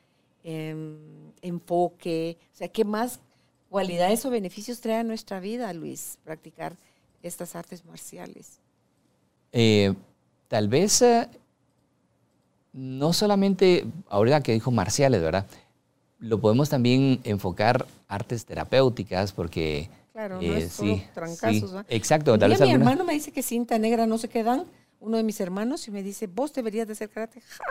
[0.43, 0.97] em,
[1.43, 2.39] enfoque.
[2.55, 3.21] O sea, ¿qué más
[3.69, 6.75] cualidades o beneficios trae a nuestra vida, Luis, practicar
[7.23, 8.59] estas artes marciales?
[9.53, 9.93] Eh,
[10.49, 11.29] tal vez eh,
[12.73, 15.45] no solamente, ahorita que dijo marciales, ¿verdad?
[16.19, 19.91] Lo podemos también enfocar artes terapéuticas porque...
[20.17, 21.71] Claro, no eh, es solo sí, trancazos.
[21.73, 22.39] sí, exacto.
[22.39, 24.65] Tal vez mi alguna- hermano me dice que cinta negra no se quedan,
[24.99, 27.43] uno de mis hermanos, y me dice, vos deberías de hacer karate.
[27.43, 27.65] ¡Ja!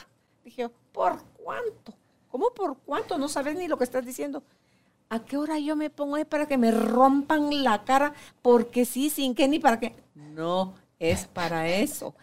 [0.43, 1.95] Dije yo, ¿por cuánto?
[2.29, 3.17] ¿Cómo por cuánto?
[3.17, 4.43] No sabes ni lo que estás diciendo.
[5.09, 8.13] ¿A qué hora yo me pongo ahí para que me rompan la cara?
[8.43, 9.95] Porque sí, sin qué ni para qué.
[10.13, 12.13] No, es para eso.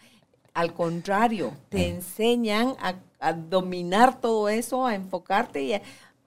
[0.53, 5.81] Al contrario, te enseñan a, a dominar todo eso, a enfocarte y a...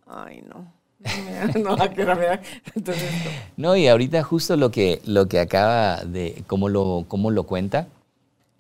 [0.07, 0.76] Ay, no.
[3.57, 7.89] No, y ahorita justo lo que, lo que acaba de, como lo, como lo cuenta,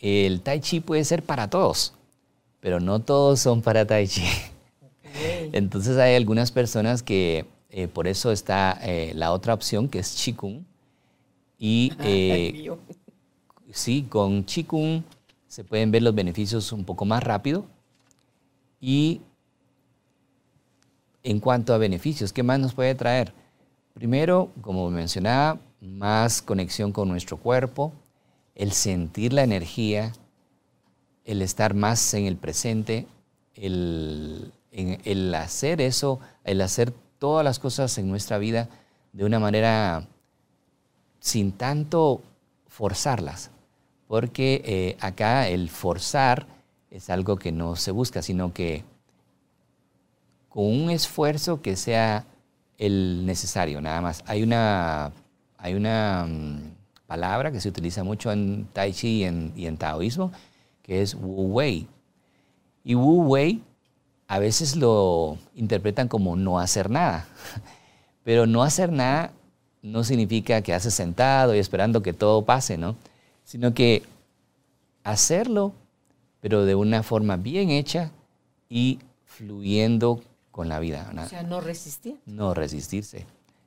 [0.00, 1.94] el tai chi puede ser para todos,
[2.60, 4.24] pero no todos son para tai chi.
[5.52, 10.14] Entonces hay algunas personas que eh, por eso está eh, la otra opción que es
[10.14, 10.64] Qigong.
[11.58, 12.70] Y eh,
[13.72, 15.02] sí, con Qigong
[15.48, 17.64] se pueden ver los beneficios un poco más rápido.
[18.80, 19.22] Y
[21.26, 23.32] en cuanto a beneficios, ¿qué más nos puede traer?
[23.94, 27.92] Primero, como mencionaba, más conexión con nuestro cuerpo,
[28.54, 30.12] el sentir la energía,
[31.24, 33.08] el estar más en el presente,
[33.54, 34.52] el,
[35.34, 38.68] hacer eso, el hacer todas las cosas en nuestra vida
[39.12, 40.06] de una manera
[41.18, 42.22] sin tanto
[42.68, 43.50] forzarlas,
[44.06, 46.46] porque eh, acá el forzar
[46.88, 48.84] es algo que no se busca, sino que
[50.56, 52.24] con un esfuerzo que sea
[52.78, 54.24] el necesario, nada más.
[54.26, 55.12] Hay una,
[55.58, 56.60] hay una mm,
[57.06, 60.32] palabra que se utiliza mucho en Tai Chi y en, y en taoísmo,
[60.82, 61.86] que es Wu Wei.
[62.84, 63.62] Y Wu Wei
[64.28, 67.28] a veces lo interpretan como no hacer nada,
[68.24, 69.32] pero no hacer nada
[69.82, 72.96] no significa que haces sentado y esperando que todo pase, ¿no?
[73.44, 74.04] Sino que
[75.04, 75.74] hacerlo,
[76.40, 78.10] pero de una forma bien hecha
[78.70, 80.22] y fluyendo
[80.56, 81.12] con la vida.
[81.22, 82.16] O sea, no resistir.
[82.24, 83.26] No resistirse.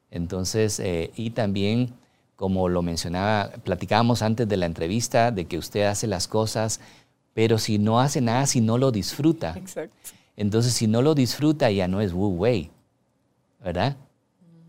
[0.09, 1.93] Entonces, eh, y también,
[2.35, 6.81] como lo mencionaba, platicábamos antes de la entrevista, de que usted hace las cosas,
[7.35, 9.53] pero si no hace nada, si no lo disfruta.
[9.55, 9.95] Exacto.
[10.35, 12.71] Entonces, si no lo disfruta, ya no es Wu Wei,
[13.63, 13.95] ¿verdad?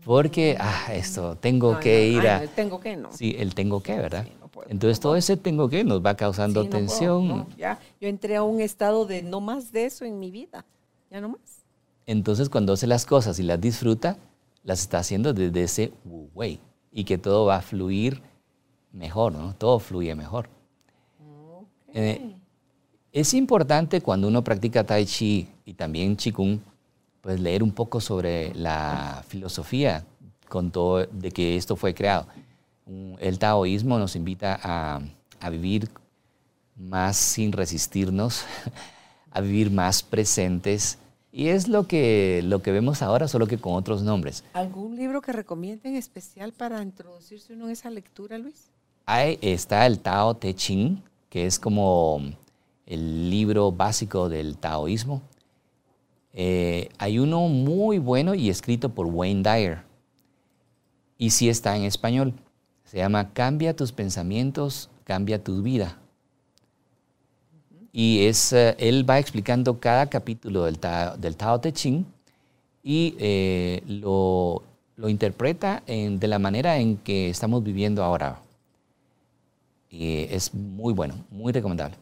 [0.05, 2.43] Porque, ah, esto, tengo que ir a...
[2.43, 3.11] el tengo que, no.
[3.11, 4.25] Sí, el tengo que, ¿verdad?
[4.25, 7.47] Sí, no puedo, Entonces, todo ese tengo que nos va causando Sí, no puedo, tensión.
[7.57, 10.63] ya, yo entré a un estado de no más de eso en mi vida.
[11.09, 11.50] Ya no más.
[12.11, 14.17] Entonces, cuando hace las cosas y las disfruta,
[14.65, 16.59] las está haciendo desde ese Wu Wei.
[16.91, 18.21] Y que todo va a fluir
[18.91, 19.55] mejor, ¿no?
[19.55, 20.49] Todo fluye mejor.
[21.93, 22.35] Eh,
[23.13, 26.59] es importante cuando uno practica Tai Chi y también Qigong,
[27.21, 30.03] pues leer un poco sobre la filosofía
[30.49, 32.27] con todo de que esto fue creado.
[33.19, 34.99] El taoísmo nos invita a,
[35.39, 35.89] a vivir
[36.75, 38.43] más sin resistirnos,
[39.31, 40.97] a vivir más presentes.
[41.31, 44.43] Y es lo que, lo que vemos ahora, solo que con otros nombres.
[44.53, 48.69] ¿Algún libro que recomienden especial para introducirse uno en esa lectura, Luis?
[49.05, 52.21] Ahí está el Tao Te Ching, que es como
[52.85, 55.21] el libro básico del taoísmo.
[56.33, 59.83] Eh, hay uno muy bueno y escrito por Wayne Dyer.
[61.17, 62.33] Y sí está en español.
[62.83, 66.00] Se llama Cambia tus pensamientos, cambia tu vida.
[67.93, 72.05] Y es, eh, él va explicando cada capítulo del Tao, del Tao Te Ching
[72.83, 74.63] y eh, lo,
[74.95, 78.39] lo interpreta en- de la manera en que estamos viviendo ahora.
[79.89, 81.97] Y es muy bueno, muy recomendable.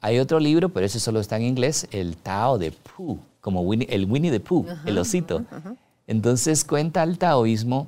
[0.00, 3.86] Hay otro libro, pero ese solo está en inglés, el Tao de Pooh, como Winnie-
[3.90, 5.44] el Winnie the Pooh, el osito.
[6.06, 7.86] Entonces cuenta el taoísmo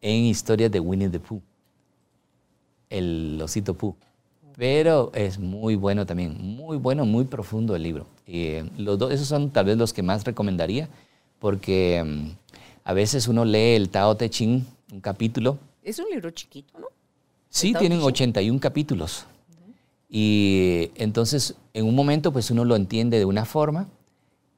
[0.00, 1.40] en historias de Winnie the Pooh,
[2.90, 3.94] el osito Pooh.
[4.58, 8.06] Pero es muy bueno también, muy bueno, muy profundo el libro.
[8.26, 10.88] Eh, los dos, esos son tal vez los que más recomendaría,
[11.38, 12.30] porque mm,
[12.82, 16.86] a veces uno lee el Tao Te Ching, un capítulo, Es un libro chiquito, ¿no?
[17.48, 18.08] Sí, tienen Ching.
[18.08, 19.26] 81 capítulos.
[20.10, 23.86] Y entonces, en un momento, pues uno lo entiende de una forma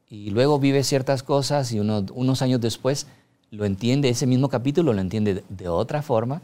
[0.08, 3.06] y luego vive ciertas cosas y uno- unos años después
[3.50, 6.40] lo entiende, ese mismo capítulo lo entiende de, de otra forma.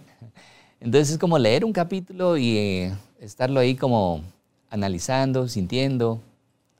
[0.86, 4.22] Entonces es como leer un capítulo y eh, estarlo ahí como
[4.70, 6.22] analizando, sintiendo,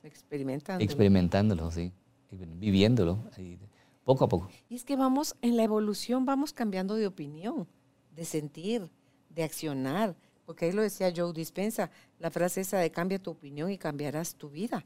[0.01, 0.81] Experimentando.
[0.81, 1.91] experimentándolo, sí,
[2.31, 3.59] viviéndolo, ahí,
[4.05, 4.49] poco a poco.
[4.69, 7.67] Y es que vamos, en la evolución vamos cambiando de opinión,
[8.15, 8.89] de sentir,
[9.29, 10.15] de accionar.
[10.45, 14.35] Porque ahí lo decía Joe Dispensa, la frase esa de cambia tu opinión y cambiarás
[14.35, 14.85] tu vida.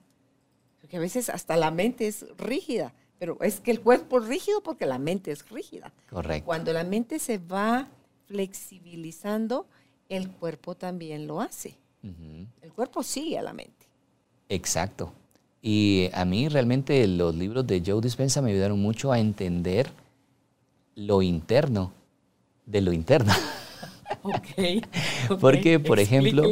[0.79, 4.63] Porque a veces hasta la mente es rígida, pero es que el cuerpo es rígido
[4.63, 5.93] porque la mente es rígida.
[6.09, 6.43] Correcto.
[6.43, 7.87] Cuando la mente se va
[8.31, 9.65] flexibilizando,
[10.07, 11.75] el cuerpo también lo hace.
[12.61, 13.85] El cuerpo sigue a la mente.
[14.47, 15.11] Exacto.
[15.61, 19.91] Y a mí realmente los libros de Joe Dispensa me ayudaron mucho a entender
[20.95, 21.91] lo interno
[22.65, 23.33] de lo interno.
[24.23, 25.39] Ok.
[25.39, 26.43] Porque, por ejemplo,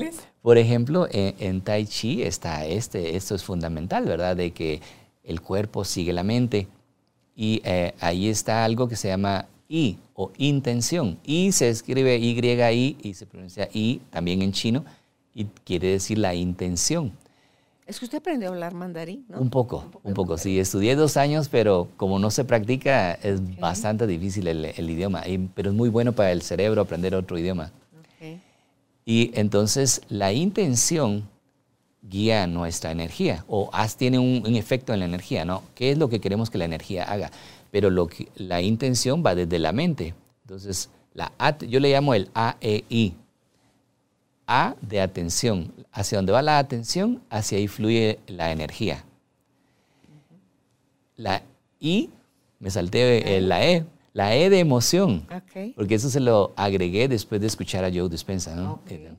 [0.41, 4.37] por ejemplo en, en Tai Chi está este, esto es fundamental, ¿verdad?
[4.37, 4.81] De que
[5.25, 6.67] el cuerpo sigue la mente.
[7.35, 11.19] Y eh, ahí está algo que se llama I o intención.
[11.25, 14.83] I se escribe Y-I y se pronuncia I también en chino
[15.33, 17.11] y quiere decir la intención.
[17.85, 19.39] Es que usted aprendió a hablar mandarín, ¿no?
[19.39, 20.59] Un poco, un poco, sí.
[20.59, 25.27] Estudié dos años, pero como no se practica, es bastante difícil el, el idioma.
[25.27, 27.71] Y- pero es muy bueno para el cerebro aprender otro idioma.
[27.99, 28.37] Ok.
[29.05, 31.27] Y entonces la intención
[32.03, 35.63] guía nuestra energía o tiene un, un efecto en la energía, ¿no?
[35.75, 37.31] ¿Qué es lo que queremos que la energía haga?
[37.71, 40.15] Pero lo que, la intención va desde la mente.
[40.43, 43.15] Entonces, la at- yo le llamo el AEI.
[44.47, 45.71] A de atención.
[45.91, 49.05] Hacia donde va la atención, hacia ahí fluye la energía.
[51.17, 51.43] La
[51.79, 52.09] I,
[52.59, 55.25] me salté la E, la E de emoción.
[55.75, 58.55] Porque eso se lo agregué después de escuchar a Joe Dispensa.
[58.87, 59.11] Eh,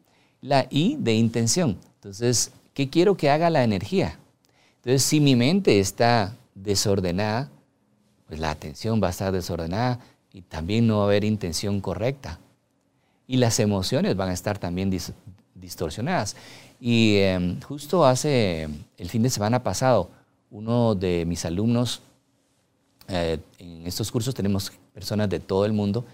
[0.42, 1.78] La I de intención.
[1.96, 4.18] Entonces, ¿qué quiero que haga la energía?
[4.76, 7.50] Entonces, si mi mente está desordenada,
[8.30, 9.98] pues la atención va a estar desordenada
[10.32, 12.38] y también no va a haber intención correcta.
[13.26, 14.90] y las emociones van a estar también
[15.54, 16.34] distorsionadas.
[16.80, 18.68] Y em, justo hace
[18.98, 20.10] el fin de semana pasado,
[20.50, 22.02] uno de mis alumnos,
[23.06, 26.04] eh, en estos cursos tenemos personas de todo el mundo,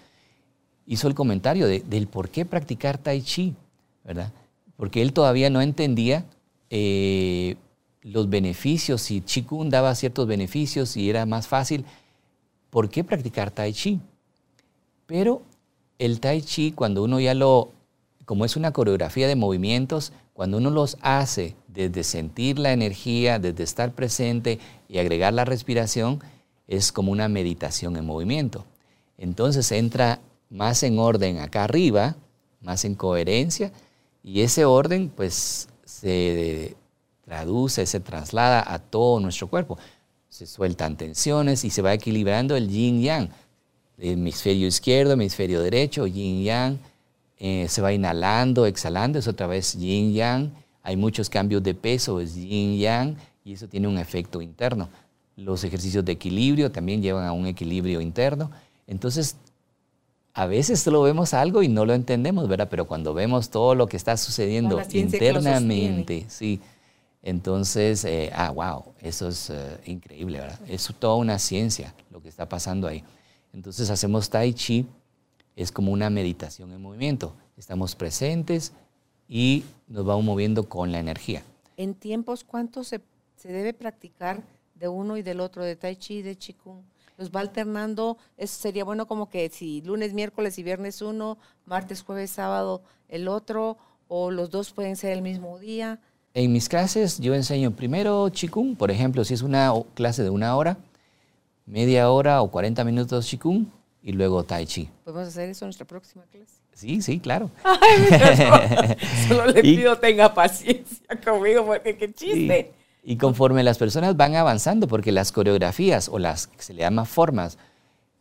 [0.85, 3.55] hizo el comentario del por qué practicar tai chi,
[4.03, 4.31] ¿verdad?
[4.75, 6.23] Porque él todavía no entendía
[6.69, 7.55] eh,
[8.03, 11.83] los beneficios, y Qigong daba ciertos beneficios y era más fácil,
[12.77, 13.99] ¿por qué practicar Tai Chi?
[15.07, 15.41] Pero
[15.97, 17.71] el Tai Chi, cuando uno ya lo,
[18.25, 23.63] como es una coreografía de movimientos, cuando uno los hace desde sentir la energía, desde
[23.63, 26.21] estar presente y agregar la respiración,
[26.67, 28.63] es como una meditación en movimiento.
[29.17, 30.19] Entonces entra
[30.51, 32.15] más en orden acá arriba,
[32.61, 33.71] más en coherencia,
[34.21, 36.75] y ese orden pues se
[37.25, 39.79] traduce, se traslada a todo nuestro cuerpo.
[40.37, 43.29] Se sueltan tensiones y se va equilibrando el yin yang.
[43.97, 46.77] Hemisferio izquierdo, hemisferio derecho, yin yang.
[47.39, 50.51] Eh, se va inhalando, exhalando, es otra vez yin yang.
[50.83, 54.89] Hay muchos cambios de peso, es yin yang, y eso tiene un efecto interno.
[55.37, 58.51] Los ejercicios de equilibrio también llevan a un equilibrio interno.
[58.85, 59.37] Entonces,
[60.35, 62.67] a veces solo vemos algo y no lo entendemos, ¿verdad?
[62.69, 66.59] Pero cuando vemos todo lo que está sucediendo internamente, sí,
[67.27, 70.61] entonces, eh, ah, wow, eso es eh, increíble, ¿verdad?
[70.65, 73.03] Es toda una ciencia lo que está pasando ahí.
[73.51, 74.85] Entonces hacemos tai chi,
[75.53, 77.35] es como una meditación en movimiento.
[77.57, 78.71] Estamos presentes
[79.27, 81.43] y nos vamos moviendo con la energía.
[81.75, 83.01] ¿En tiempos cuánto se,
[83.43, 84.41] debe practicar
[84.75, 86.81] de uno y del otro, de tai chi y de qigong?
[87.17, 88.17] ¿Los va alternando?
[88.37, 93.27] Eso sería bueno como que si lunes, miércoles y viernes uno, martes, jueves, sábado el
[93.27, 95.99] otro, o los dos pueden ser el mismo día.
[96.33, 100.55] En mis clases yo enseño primero Qigong, por ejemplo, si es una clase de una
[100.55, 100.77] hora,
[101.65, 103.65] media hora o 40 minutos Qigong
[104.03, 104.89] y luego Tai Chi.
[105.03, 106.53] ¿Podemos hacer eso en nuestra próxima clase?
[106.73, 107.49] Sí, sí, claro.
[109.27, 112.71] solo le pido tenga paciencia conmigo porque qué chiste.
[113.03, 117.05] Y, conforme las personas van avanzando, porque las coreografías o las que se le llama
[117.05, 117.57] formas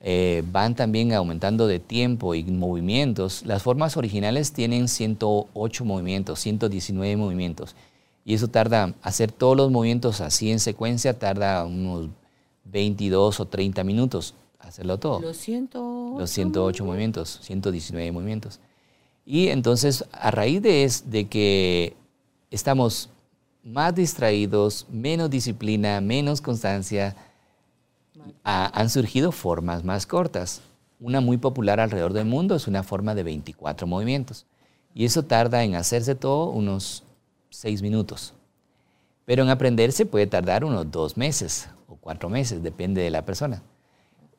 [0.00, 7.16] eh, van también aumentando de tiempo y movimientos, las formas originales tienen 108 movimientos, 119
[7.16, 7.74] movimientos.
[8.26, 12.08] Y eso tarda, hacer todos los movimientos así en secuencia, tarda unos
[12.64, 15.20] 22 o 30 minutos hacerlo todo.
[15.20, 18.58] Los 108, los 108 movimientos, 119 movimientos.
[19.24, 21.96] Y entonces, a raíz de, es, de que
[22.50, 23.10] estamos
[23.62, 27.14] más distraídos, menos disciplina, menos constancia,
[28.42, 30.62] han surgido formas más cortas.
[30.98, 34.46] Una muy popular alrededor del mundo es una forma de 24 movimientos.
[34.94, 37.04] Y eso tarda en hacerse todo unos
[37.56, 38.34] seis minutos.
[39.24, 43.62] Pero en aprenderse puede tardar unos dos meses o cuatro meses, depende de la persona.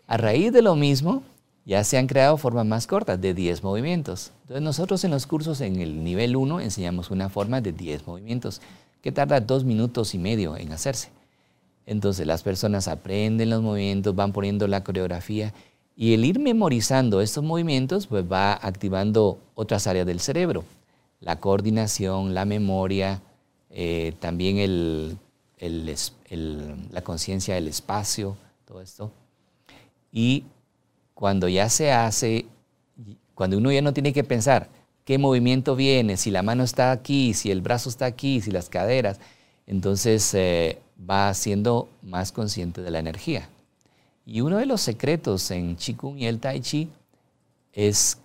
[0.06, 1.24] A raíz de lo mismo,
[1.66, 4.32] ya se han creado formas más cortas de 10 movimientos.
[4.44, 8.62] Entonces nosotros en los cursos en el nivel 1 enseñamos una forma de 10 movimientos
[9.02, 11.10] que tarda dos minutos y medio en hacerse.
[11.88, 15.54] Entonces las personas aprenden los movimientos, van poniendo la coreografía
[15.96, 20.64] y el ir memorizando estos movimientos pues va activando otras áreas del cerebro
[21.20, 23.22] la coordinación, la memoria,
[23.70, 25.18] eh, también
[25.60, 29.12] la conciencia del espacio, todo esto.
[30.12, 30.44] Y
[31.14, 32.46] cuando ya se hace,
[33.34, 34.70] cuando uno ya no tiene que pensar
[35.04, 38.70] qué movimiento viene, si la mano está aquí, si el brazo está aquí, si las
[38.70, 39.20] caderas,
[39.66, 43.50] entonces eh, va siendo más consciente de la energía.
[44.26, 46.90] Y uno de los secretos en Qigong y el Tai Chi
[47.72, 48.18] es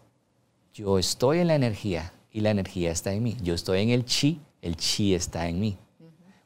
[0.75, 3.37] yo estoy en la energía, y la energía está en mí.
[3.43, 5.79] Yo estoy en el chi, el chi está en mí.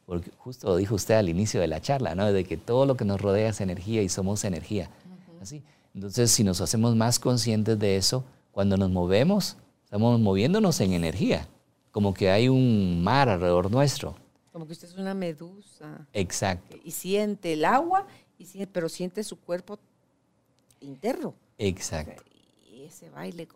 [0.05, 2.32] Porque justo lo dijo usted al inicio de la charla, ¿no?
[2.32, 4.91] De que todo lo que nos rodea es energía y somos energía.
[5.41, 5.62] Así.
[5.95, 11.49] Entonces, si nos hacemos más conscientes de eso, cuando nos movemos, estamos moviéndonos en energía.
[11.91, 14.14] Como que hay un mar alrededor nuestro.
[14.53, 16.07] Como que usted es una medusa.
[16.12, 16.76] Exacto.
[16.84, 18.07] Y siente el agua,
[18.39, 19.78] y pero siente su cuerpo
[20.80, 21.34] interno.
[21.59, 22.22] Exacto.
[22.70, 23.49] Y ese baile,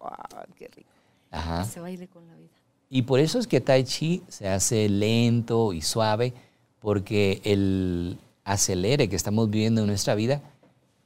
[0.57, 0.91] qué rico.
[1.31, 1.65] Ajá.
[1.65, 2.51] se baile con la vida.
[2.89, 6.35] Y por eso es que Tai Chi se hace lento y suave,
[6.81, 10.43] porque el acelere que estamos viviendo en nuestra vida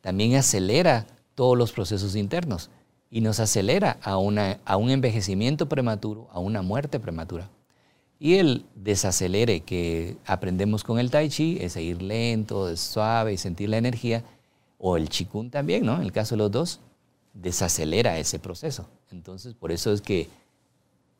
[0.00, 2.70] también acelera todos los procesos internos
[3.10, 7.48] y nos acelera a, una, a un envejecimiento prematuro, a una muerte prematura.
[8.18, 13.36] Y el desacelere que aprendemos con el Tai Chi es ir lento, es suave y
[13.36, 14.24] sentir la energía,
[14.78, 15.96] o el Qigong también, ¿no?
[15.96, 16.80] En el caso de los dos,
[17.34, 18.88] desacelera ese proceso.
[19.10, 20.28] Entonces, por eso es que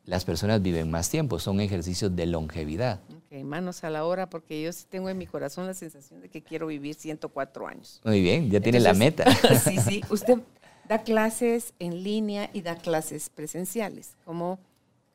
[0.05, 3.01] las personas viven más tiempo, son ejercicios de longevidad.
[3.09, 6.41] Ok, manos a la hora, porque yo tengo en mi corazón la sensación de que
[6.41, 8.01] quiero vivir 104 años.
[8.03, 9.25] Muy bien, ya tiene la meta.
[9.63, 10.01] sí, sí.
[10.09, 10.39] ¿Usted
[10.87, 14.15] da clases en línea y da clases presenciales.
[14.23, 14.59] ¿Cómo,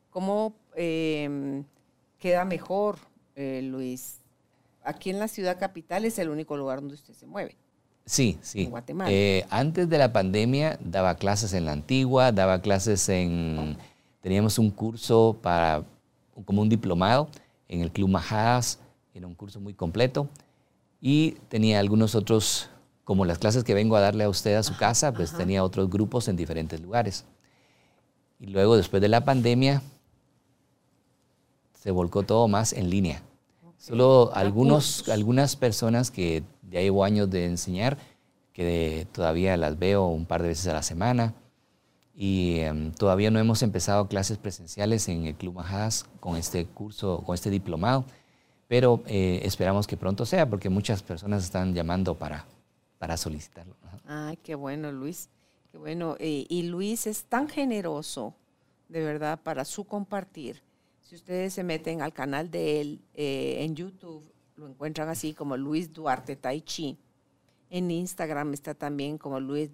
[0.09, 1.63] cómo em,
[2.19, 2.97] queda mejor,
[3.35, 4.19] eh, Luis?
[4.83, 7.55] Aquí en la ciudad capital es el único lugar donde usted se mueve.
[8.05, 8.63] Sí, sí.
[8.63, 9.11] En Guatemala.
[9.11, 13.77] Eh, antes de la pandemia daba clases en la antigua, daba clases en...
[14.21, 15.83] Teníamos un curso para,
[16.45, 17.29] como un diplomado
[17.67, 18.79] en el Club Majadas,
[19.13, 20.27] era un curso muy completo.
[20.99, 22.69] Y tenía algunos otros,
[23.03, 25.89] como las clases que vengo a darle a usted a su casa, pues tenía otros
[25.89, 27.25] grupos en diferentes lugares.
[28.39, 29.81] Y luego, después de la pandemia,
[31.73, 33.23] se volcó todo más en línea.
[33.77, 37.97] Solo algunos, algunas personas que ya llevo años de enseñar,
[38.53, 41.35] que todavía las veo un par de veces a la semana.
[42.15, 47.23] Y em, todavía no hemos empezado clases presenciales en el Club Majadas con este curso,
[47.25, 48.05] con este diplomado
[48.71, 52.45] pero eh, esperamos que pronto sea porque muchas personas están llamando para,
[52.99, 53.75] para solicitarlo.
[54.05, 55.29] Ay, qué bueno, Luis.
[55.73, 56.15] Qué bueno.
[56.19, 58.33] Eh, y Luis es tan generoso,
[58.87, 60.63] de verdad, para su compartir.
[61.01, 64.23] Si ustedes se meten al canal de él eh, en YouTube,
[64.61, 66.97] lo encuentran así como Luis Duarte Tai Chi.
[67.69, 69.71] En Instagram está también como Luis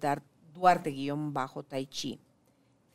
[0.54, 2.18] Duarte-Tai Chi.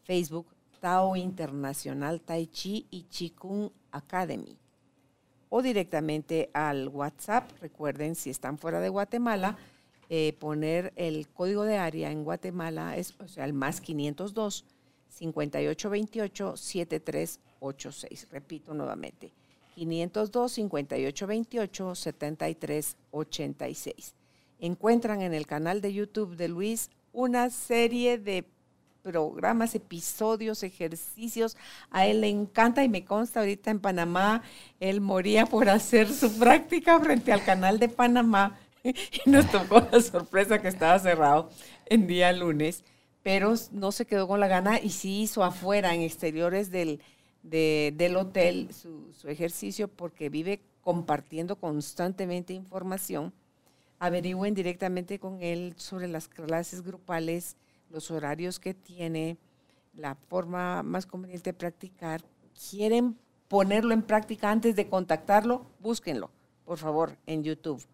[0.04, 0.48] Facebook,
[0.80, 4.58] Tao Internacional Tai Chi y Chikung Academy
[5.50, 7.52] o directamente al WhatsApp.
[7.62, 9.56] Recuerden, si están fuera de Guatemala,
[10.10, 14.66] eh, poner el código de área en Guatemala, es, o sea, el más 502
[15.10, 18.28] 5828 7386.
[18.32, 19.32] Repito nuevamente,
[19.76, 24.16] 502 5828 7386.
[24.60, 28.46] Encuentran en el canal de YouTube de Luis una serie de
[29.04, 31.58] programas, episodios, ejercicios.
[31.92, 34.42] A él le encanta y me consta ahorita en Panamá,
[34.80, 40.02] él moría por hacer su práctica frente al canal de Panamá y nos tocó la
[40.02, 41.50] sorpresa que estaba cerrado
[41.86, 42.84] en día lunes,
[43.22, 47.02] pero no se quedó con la gana y sí hizo afuera, en exteriores del,
[47.44, 53.34] del hotel, su, su ejercicio porque vive compartiendo constantemente información.
[54.00, 57.56] Averigüen directamente con él sobre las clases grupales
[57.94, 59.38] los horarios que tiene,
[59.94, 62.22] la forma más conveniente de practicar,
[62.70, 63.16] quieren
[63.48, 66.32] ponerlo en práctica antes de contactarlo, búsquenlo,
[66.66, 67.86] por favor, en YouTube,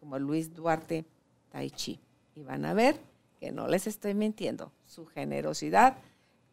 [0.00, 1.04] como Luis Duarte
[1.50, 2.00] Tai Chi.
[2.34, 3.00] Y van a ver
[3.38, 5.98] que no les estoy mintiendo, su generosidad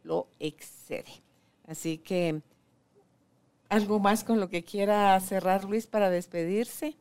[0.04, 1.24] lo excede.
[1.72, 2.42] Así que,
[3.70, 6.98] ¿algo más con lo que quiera cerrar Luis para despedirse?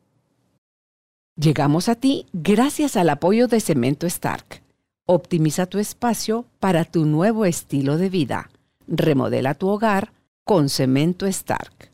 [1.36, 4.62] Llegamos a ti gracias al apoyo de Cemento Stark
[5.12, 8.48] Optimiza tu espacio para tu nuevo estilo de vida.
[8.86, 10.12] Remodela tu hogar
[10.44, 11.90] con Cemento Stark.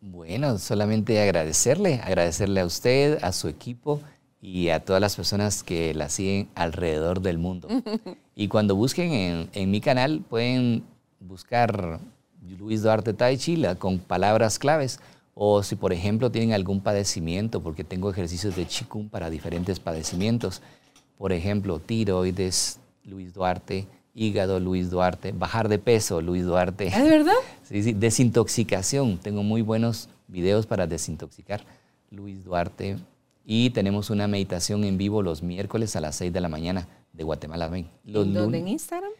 [0.00, 4.00] Bueno, solamente agradecerle, agradecerle a usted, a su equipo
[4.40, 7.66] y a todas las personas que la siguen alrededor del mundo.
[8.36, 10.84] y cuando busquen en, en, mi canal, pueden
[11.20, 12.00] buscar
[12.58, 15.00] Luis Duarte Tai Chi con palabras claves.
[15.34, 20.60] O si, por ejemplo, tienen algún padecimiento, porque tengo ejercicios de Qigong para diferentes padecimientos
[21.18, 26.86] por ejemplo, tiroides, Luis Duarte, hígado, Luis Duarte, bajar de peso, Luis Duarte.
[26.86, 27.34] ¿Es verdad?
[27.64, 29.18] Sí, sí, desintoxicación.
[29.18, 31.66] Tengo muy buenos videos para desintoxicar,
[32.10, 32.96] Luis Duarte.
[33.44, 37.24] Y tenemos una meditación en vivo los miércoles a las 6 de la mañana de
[37.24, 37.70] Guatemala.
[38.04, 38.60] Los ¿En dónde?
[38.60, 39.10] ¿En Instagram?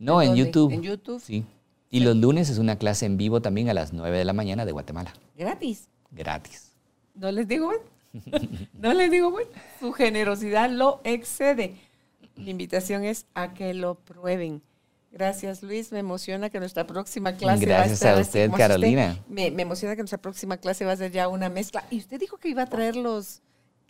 [0.00, 0.72] No, en, YouTube.
[0.72, 1.20] En YouTube.
[1.20, 1.44] Sí.
[1.90, 4.64] Y los lunes es una clase en vivo también a las 9 de la mañana
[4.64, 5.12] de Guatemala.
[5.36, 5.88] ¿Gratis?
[6.10, 6.72] Gratis.
[7.14, 7.70] ¿No les digo?
[8.72, 11.76] no les digo, bueno, su generosidad lo excede.
[12.34, 14.62] Mi invitación es a que lo prueben.
[15.12, 15.92] Gracias, Luis.
[15.92, 19.18] Me emociona que nuestra próxima clase Gracias va a, a usted, Carolina.
[19.28, 21.84] me, me, emociona que nuestra próxima clase va a ser ya una mezcla.
[21.90, 23.42] Y usted dijo que iba a traer los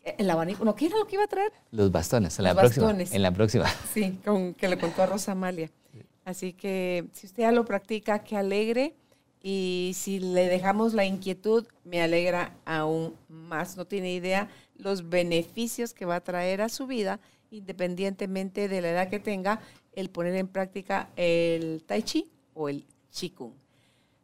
[0.02, 0.64] el abanico.
[0.64, 1.52] ¿No qué era lo que iba a traer?
[1.70, 2.38] Los bastones.
[2.38, 2.90] En la próxima.
[2.90, 3.66] En la próxima.
[3.92, 5.70] Sí, con, que le contó a Rosa Amalia.
[6.30, 8.94] Así que si usted ya lo practica, que alegre.
[9.42, 13.76] Y si le dejamos la inquietud, me alegra aún más.
[13.76, 17.20] No tiene idea los beneficios que va a traer a su vida,
[17.50, 19.60] independientemente de la edad que tenga,
[19.92, 23.54] el poner en práctica el tai chi o el qigong.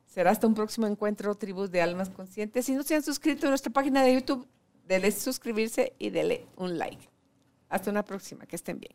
[0.06, 2.66] Será hasta un próximo encuentro, tribus de almas conscientes.
[2.66, 4.46] Si no se han suscrito a nuestra página de YouTube,
[4.86, 7.08] denle suscribirse y denle un like.
[7.68, 8.94] Hasta una próxima, que estén bien.